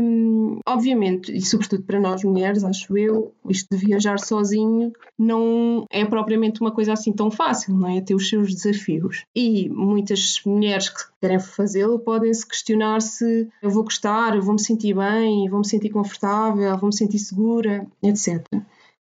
obviamente, 0.66 1.36
e 1.36 1.40
sobretudo 1.42 1.82
para 1.82 1.98
nós 1.98 2.22
mulheres, 2.22 2.62
acho 2.62 2.96
eu, 2.96 3.34
isto 3.48 3.66
de 3.70 3.84
viajar 3.84 4.18
sozinho 4.18 4.92
não 5.18 5.84
é 5.90 6.04
propriamente 6.04 6.60
uma 6.60 6.70
coisa 6.70 6.92
assim 6.92 7.12
tão 7.12 7.30
fácil, 7.30 7.74
não 7.74 7.88
é? 7.88 8.00
Tem 8.00 8.14
os 8.14 8.28
seus 8.28 8.54
desafios. 8.54 9.24
E 9.34 9.68
muitas 9.68 10.40
mulheres 10.46 10.88
que 10.88 11.02
querem 11.20 11.40
fazê-lo 11.40 11.98
podem 11.98 12.32
se 12.32 12.46
questionar 12.46 13.02
se 13.02 13.48
eu 13.60 13.70
vou 13.70 13.82
gostar, 13.82 14.38
vou 14.40 14.54
me 14.54 14.60
sentir 14.60 14.94
bem, 14.94 15.48
vou 15.48 15.58
me 15.58 15.66
sentir 15.66 15.90
confortável, 15.90 16.78
vou 16.78 16.86
me 16.86 16.96
sentir 16.96 17.18
segura, 17.18 17.86
etc. 18.02 18.46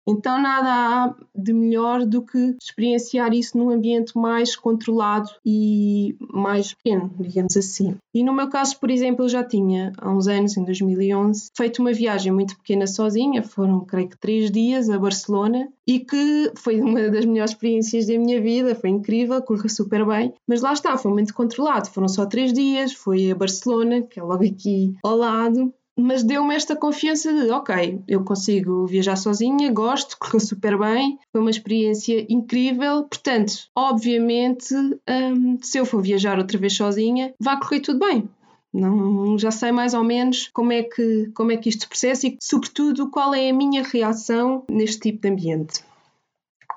Então, 0.08 0.42
nada 0.42 0.70
há 0.70 1.16
de 1.36 1.52
melhor 1.54 2.06
do 2.06 2.22
que 2.22 2.56
experienciar 2.62 3.34
isso 3.34 3.58
num 3.58 3.70
ambiente 3.70 4.18
mais 4.18 4.56
controlado 4.56 5.30
e 5.46 6.16
mais 6.34 6.74
pequeno, 6.74 7.12
digamos 7.20 7.58
assim. 7.58 7.96
E 8.14 8.24
no 8.24 8.34
meu 8.34 8.50
caso, 8.50 8.80
por 8.80 8.90
exemplo, 8.90 9.26
eu 9.26 9.30
já 9.30 9.44
tinha, 9.44 9.92
há 9.98 10.10
uns 10.10 10.28
anos, 10.28 10.56
em 10.56 10.64
2011, 10.64 11.50
feito 11.56 11.80
uma 11.82 11.92
viagem 11.92 12.32
muito 12.32 12.56
pequena 12.58 12.88
sozinha, 12.88 13.44
foram, 13.44 13.82
creio 13.82 14.10
que, 14.10 14.18
três 14.18 14.50
dias 14.50 14.90
a 14.90 14.98
Barcelona, 14.98 15.68
e 15.86 16.00
que 16.00 16.52
foi 16.56 16.82
uma 16.82 17.10
das 17.10 17.26
melhores 17.26 17.52
experiências 17.52 18.08
da 18.08 18.18
minha 18.18 18.42
vida, 18.42 18.76
foi 18.76 18.90
incrível, 18.90 19.42
correu 19.42 19.70
super 19.70 20.06
bem, 20.06 20.34
mas 20.48 20.62
lá 20.62 20.74
está, 20.74 20.98
foi 20.98 21.12
muito 21.12 21.34
controlado, 21.34 21.90
foram 21.90 22.08
só 22.08 22.26
três 22.26 22.54
dias, 22.54 22.94
foi 22.94 23.32
a 23.32 23.36
Barcelona, 23.36 24.02
que 24.02 24.20
é 24.20 24.24
logo 24.24 24.46
aqui 24.46 24.96
ao 25.04 25.16
lado, 25.16 25.74
mas 25.98 26.24
deu-me 26.24 26.56
esta 26.56 26.76
confiança 26.76 27.34
de, 27.34 27.50
ok, 27.50 28.02
eu 28.08 28.24
consigo 28.24 28.86
viajar 28.86 29.16
sozinha, 29.16 29.72
gosto, 29.72 30.16
correu 30.20 30.40
super 30.40 30.78
bem, 30.78 31.18
foi 31.32 31.42
uma 31.42 31.50
experiência 31.50 32.26
incrível. 32.30 33.04
Portanto, 33.04 33.54
obviamente, 33.76 34.74
hum, 34.76 35.58
se 35.62 35.80
eu 35.80 35.86
for 35.86 36.02
viajar 36.02 36.38
outra 36.38 36.58
vez 36.58 36.76
sozinha, 36.76 37.34
vai 37.40 37.60
correr 37.60 37.80
tudo 37.80 38.00
bem. 38.00 38.30
Não, 38.74 39.40
já 39.40 39.50
sei 39.50 39.72
mais 39.72 39.94
ou 39.94 40.04
menos 40.04 40.50
como 40.54 40.72
é 40.72 40.84
que, 40.84 41.32
como 41.34 41.52
é 41.52 41.58
que 41.58 41.70
isto 41.70 41.82
se 41.82 41.88
processa 41.88 42.28
e, 42.28 42.38
sobretudo, 42.40 43.10
qual 43.10 43.34
é 43.34 43.50
a 43.50 43.54
minha 43.54 43.82
reação 43.82 44.64
neste 44.70 45.00
tipo 45.00 45.22
de 45.22 45.30
ambiente. 45.30 45.87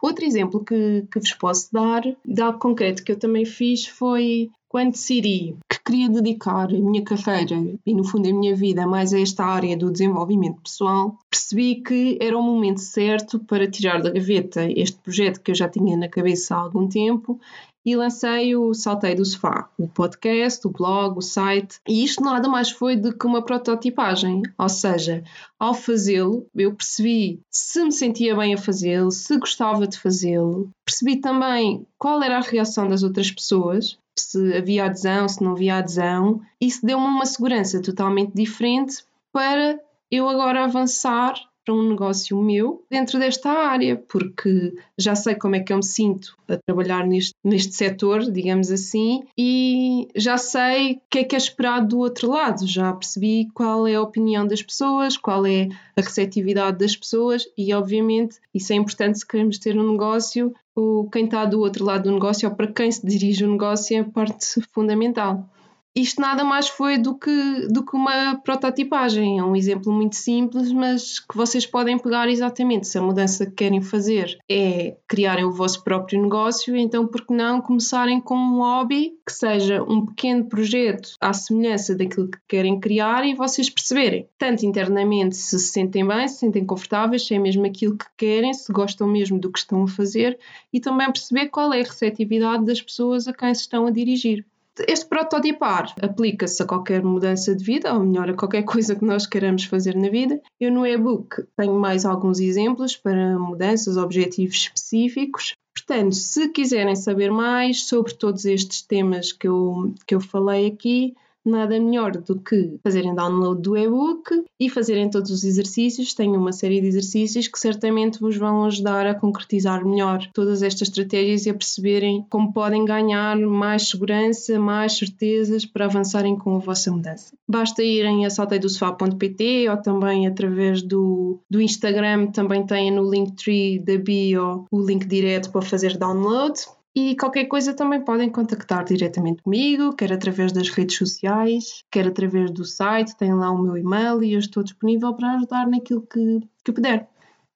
Outro 0.03 0.25
exemplo 0.25 0.65
que, 0.65 1.07
que 1.13 1.19
vos 1.19 1.33
posso 1.35 1.73
dar, 1.73 2.03
de 2.25 2.43
algo 2.43 2.59
concreto 2.59 3.05
que 3.05 3.13
eu 3.13 3.19
também 3.19 3.45
fiz, 3.45 3.87
foi 3.87 4.51
quando 4.71 4.93
decidi 4.93 5.57
que 5.69 5.81
queria 5.85 6.09
dedicar 6.09 6.69
a 6.69 6.79
minha 6.79 7.03
carreira 7.03 7.57
e, 7.85 7.93
no 7.93 8.05
fundo, 8.05 8.29
a 8.29 8.33
minha 8.33 8.55
vida 8.55 8.87
mais 8.87 9.13
a 9.13 9.21
esta 9.21 9.45
área 9.45 9.77
do 9.77 9.91
desenvolvimento 9.91 10.63
pessoal, 10.63 11.19
percebi 11.29 11.83
que 11.83 12.17
era 12.21 12.39
o 12.39 12.43
momento 12.43 12.81
certo 12.81 13.41
para 13.41 13.69
tirar 13.69 14.01
da 14.01 14.11
gaveta 14.11 14.71
este 14.71 14.97
projeto 14.99 15.41
que 15.41 15.51
eu 15.51 15.57
já 15.57 15.69
tinha 15.69 15.97
na 15.97 16.09
cabeça 16.09 16.55
há 16.55 16.59
algum 16.61 16.89
tempo 16.89 17.41
e 17.85 17.97
lancei 17.97 18.55
o 18.57 18.75
Saltei 18.75 19.14
do 19.14 19.25
Sofá, 19.25 19.69
o 19.79 19.88
podcast, 19.88 20.66
o 20.66 20.71
blog, 20.71 21.19
o 21.19 21.23
site, 21.23 21.81
e 21.88 22.05
isto 22.05 22.23
nada 22.23 22.49
mais 22.49 22.71
foi 22.71 22.97
do 22.97 23.16
que 23.16 23.27
uma 23.27 23.43
prototipagem, 23.43 24.43
ou 24.59 24.69
seja, 24.69 25.25
ao 25.59 25.75
fazê-lo, 25.75 26.47
eu 26.55 26.75
percebi 26.75 27.40
se 27.51 27.83
me 27.85 27.93
sentia 27.93 28.37
bem 28.37 28.55
a 28.55 28.59
fazê-lo, 28.59 29.11
se 29.11 29.38
gostava 29.38 29.87
de 29.87 29.99
fazê-lo, 29.99 30.71
percebi 30.85 31.16
também 31.16 31.87
qual 31.99 32.23
era 32.23 32.38
a 32.38 32.43
reação 32.43 32.88
das 32.88 33.03
outras 33.03 33.31
pessoas, 33.31 33.99
se 34.19 34.55
havia 34.55 34.85
adesão, 34.85 35.29
se 35.29 35.43
não 35.43 35.53
havia 35.53 35.77
adesão. 35.77 36.40
Isso 36.61 36.85
deu-me 36.85 37.07
uma 37.07 37.27
segurança 37.27 37.81
totalmente 37.81 38.33
diferente 38.35 39.03
para 39.33 39.81
eu 40.11 40.29
agora 40.29 40.64
avançar 40.64 41.35
para 41.71 41.75
um 41.75 41.89
negócio 41.89 42.37
meu 42.43 42.85
dentro 42.91 43.17
desta 43.19 43.49
área, 43.49 43.97
porque 43.97 44.75
já 44.99 45.15
sei 45.15 45.37
como 45.37 45.55
é 45.55 45.61
que 45.61 45.73
eu 45.73 45.77
me 45.77 45.85
sinto 45.85 46.37
a 46.49 46.57
trabalhar 46.57 47.07
neste, 47.07 47.33
neste 47.45 47.77
setor, 47.77 48.29
digamos 48.29 48.73
assim, 48.73 49.23
e 49.39 50.09
já 50.17 50.37
sei 50.37 50.95
o 50.95 51.01
que 51.09 51.21
é 51.21 51.25
que 51.25 51.37
é 51.37 51.39
esperado 51.39 51.87
do 51.87 51.99
outro 52.01 52.29
lado, 52.29 52.67
já 52.67 52.93
percebi 52.93 53.49
qual 53.55 53.87
é 53.87 53.95
a 53.95 54.03
opinião 54.03 54.45
das 54.45 54.63
pessoas, 54.63 55.17
qual 55.17 55.47
é 55.47 55.69
a 55.97 56.01
receptividade 56.01 56.79
das 56.79 56.97
pessoas 56.97 57.45
e, 57.57 57.73
obviamente, 57.73 58.39
isso 58.53 58.73
é 58.73 58.77
importante 58.77 59.21
se 59.21 59.27
queremos 59.27 59.57
ter 59.59 59.79
um 59.79 59.93
negócio, 59.93 60.53
o, 60.75 61.09
quem 61.13 61.27
está 61.27 61.45
do 61.45 61.61
outro 61.61 61.85
lado 61.85 62.05
do 62.05 62.13
negócio 62.13 62.49
ou 62.49 62.55
para 62.55 62.67
quem 62.67 62.91
se 62.91 63.07
dirige 63.07 63.45
o 63.45 63.51
negócio 63.53 63.97
é 63.97 64.01
a 64.01 64.05
parte 64.05 64.61
fundamental. 64.73 65.49
Isto 65.94 66.20
nada 66.20 66.44
mais 66.44 66.68
foi 66.68 66.98
do 66.98 67.16
que, 67.18 67.66
do 67.68 67.85
que 67.85 67.96
uma 67.96 68.37
prototipagem. 68.37 69.38
É 69.38 69.44
um 69.44 69.57
exemplo 69.57 69.92
muito 69.92 70.16
simples, 70.16 70.72
mas 70.72 71.18
que 71.18 71.37
vocês 71.37 71.66
podem 71.66 71.98
pegar 71.98 72.29
exatamente. 72.29 72.87
Se 72.87 72.98
a 72.98 73.03
mudança 73.03 73.46
que 73.46 73.53
querem 73.53 73.83
fazer 73.83 74.38
é 74.48 74.96
criarem 75.09 75.44
o 75.44 75.53
vosso 75.53 75.83
próprio 75.83 76.22
negócio, 76.22 76.76
então 76.76 77.07
por 77.07 77.26
que 77.26 77.35
não 77.35 77.61
começarem 77.61 78.20
com 78.20 78.37
um 78.37 78.59
hobby 78.59 79.12
que 79.26 79.33
seja 79.33 79.83
um 79.83 80.07
pequeno 80.07 80.44
projeto 80.44 81.14
à 81.20 81.33
semelhança 81.33 81.94
daquilo 81.94 82.29
que 82.29 82.38
querem 82.48 82.79
criar 82.79 83.24
e 83.24 83.35
vocês 83.35 83.68
perceberem, 83.68 84.29
tanto 84.38 84.64
internamente 84.64 85.37
se 85.37 85.59
se 85.59 85.72
sentem 85.72 86.07
bem, 86.07 86.26
se 86.29 86.38
sentem 86.38 86.64
confortáveis, 86.64 87.26
se 87.26 87.35
é 87.35 87.38
mesmo 87.38 87.66
aquilo 87.66 87.96
que 87.96 88.07
querem, 88.16 88.53
se 88.53 88.72
gostam 88.72 89.07
mesmo 89.07 89.38
do 89.38 89.50
que 89.50 89.59
estão 89.59 89.83
a 89.83 89.88
fazer 89.88 90.38
e 90.72 90.81
também 90.81 91.07
perceber 91.07 91.48
qual 91.48 91.72
é 91.72 91.81
a 91.81 91.85
receptividade 91.85 92.64
das 92.64 92.81
pessoas 92.81 93.29
a 93.29 93.33
quem 93.33 93.55
se 93.55 93.62
estão 93.62 93.87
a 93.87 93.90
dirigir. 93.90 94.44
Este 94.87 95.07
prototipar 95.07 95.95
aplica-se 96.01 96.63
a 96.63 96.67
qualquer 96.67 97.03
mudança 97.03 97.55
de 97.55 97.65
vida, 97.65 97.93
ou 97.93 98.05
melhor, 98.05 98.31
a 98.31 98.35
qualquer 98.35 98.63
coisa 98.63 98.95
que 98.95 99.05
nós 99.05 99.27
queiramos 99.27 99.65
fazer 99.65 99.97
na 99.97 100.09
vida. 100.09 100.41
Eu 100.59 100.71
no 100.71 100.87
e-book 100.87 101.45
tenho 101.57 101.75
mais 101.75 102.05
alguns 102.05 102.41
exemplos 102.41 102.97
para 102.97 103.39
mudanças, 103.39 103.97
objetivos 103.97 104.57
específicos. 104.57 105.55
Portanto, 105.75 106.15
se 106.15 106.49
quiserem 106.49 106.97
saber 106.97 107.31
mais 107.31 107.85
sobre 107.85 108.15
todos 108.15 108.45
estes 108.45 108.83
temas 108.83 109.33
que 109.33 109.49
eu, 109.49 109.95
que 110.07 110.15
eu 110.15 110.21
falei 110.21 110.67
aqui, 110.67 111.15
nada 111.44 111.79
melhor 111.79 112.12
do 112.12 112.38
que 112.38 112.79
fazerem 112.83 113.14
download 113.14 113.61
do 113.62 113.76
e-book 113.76 114.44
e 114.59 114.68
fazerem 114.68 115.09
todos 115.09 115.31
os 115.31 115.44
exercícios. 115.44 116.14
Tenho 116.14 116.35
uma 116.35 116.53
série 116.53 116.81
de 116.81 116.87
exercícios 116.87 117.48
que 117.48 117.59
certamente 117.59 118.20
vos 118.20 118.37
vão 118.37 118.64
ajudar 118.64 119.07
a 119.07 119.14
concretizar 119.14 119.85
melhor 119.85 120.26
todas 120.33 120.62
estas 120.62 120.88
estratégias 120.88 121.46
e 121.46 121.50
a 121.50 121.55
perceberem 121.55 122.24
como 122.29 122.53
podem 122.53 122.85
ganhar 122.85 123.37
mais 123.38 123.88
segurança, 123.88 124.59
mais 124.59 124.98
certezas 124.98 125.64
para 125.64 125.87
avançarem 125.87 126.37
com 126.37 126.57
a 126.57 126.59
vossa 126.59 126.90
mudança. 126.90 127.33
Basta 127.48 127.83
irem 127.83 128.26
a 128.26 128.31
salteidosofá.pt 128.31 129.68
ou 129.68 129.76
também 129.76 130.26
através 130.26 130.83
do, 130.83 131.38
do 131.48 131.61
Instagram, 131.61 132.29
também 132.29 132.64
têm 132.64 132.90
no 132.90 133.11
Linktree 133.11 133.79
da 133.79 133.96
bio 133.96 134.64
o 134.70 134.81
link 134.81 135.07
direto 135.07 135.50
para 135.50 135.62
fazer 135.62 135.96
download. 135.96 136.61
E 137.03 137.17
qualquer 137.17 137.47
coisa 137.47 137.73
também 137.73 138.05
podem 138.05 138.29
contactar 138.29 138.85
diretamente 138.85 139.43
comigo, 139.43 139.97
quer 139.97 140.13
através 140.13 140.53
das 140.53 140.69
redes 140.69 140.99
sociais, 140.99 141.83
quer 141.91 142.07
através 142.07 142.51
do 142.51 142.63
site, 142.63 143.17
tem 143.17 143.33
lá 143.33 143.51
o 143.51 143.57
meu 143.57 143.75
e-mail 143.75 144.23
e 144.23 144.35
eu 144.35 144.39
estou 144.39 144.63
disponível 144.63 145.15
para 145.15 145.33
ajudar 145.33 145.67
naquilo 145.67 146.03
que, 146.03 146.41
que 146.63 146.71
puder. 146.71 147.09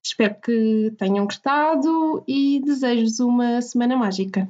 Espero 0.02 0.34
que 0.42 0.94
tenham 0.96 1.26
gostado 1.26 2.24
e 2.26 2.58
desejo-vos 2.64 3.20
uma 3.20 3.60
semana 3.60 3.98
mágica. 3.98 4.48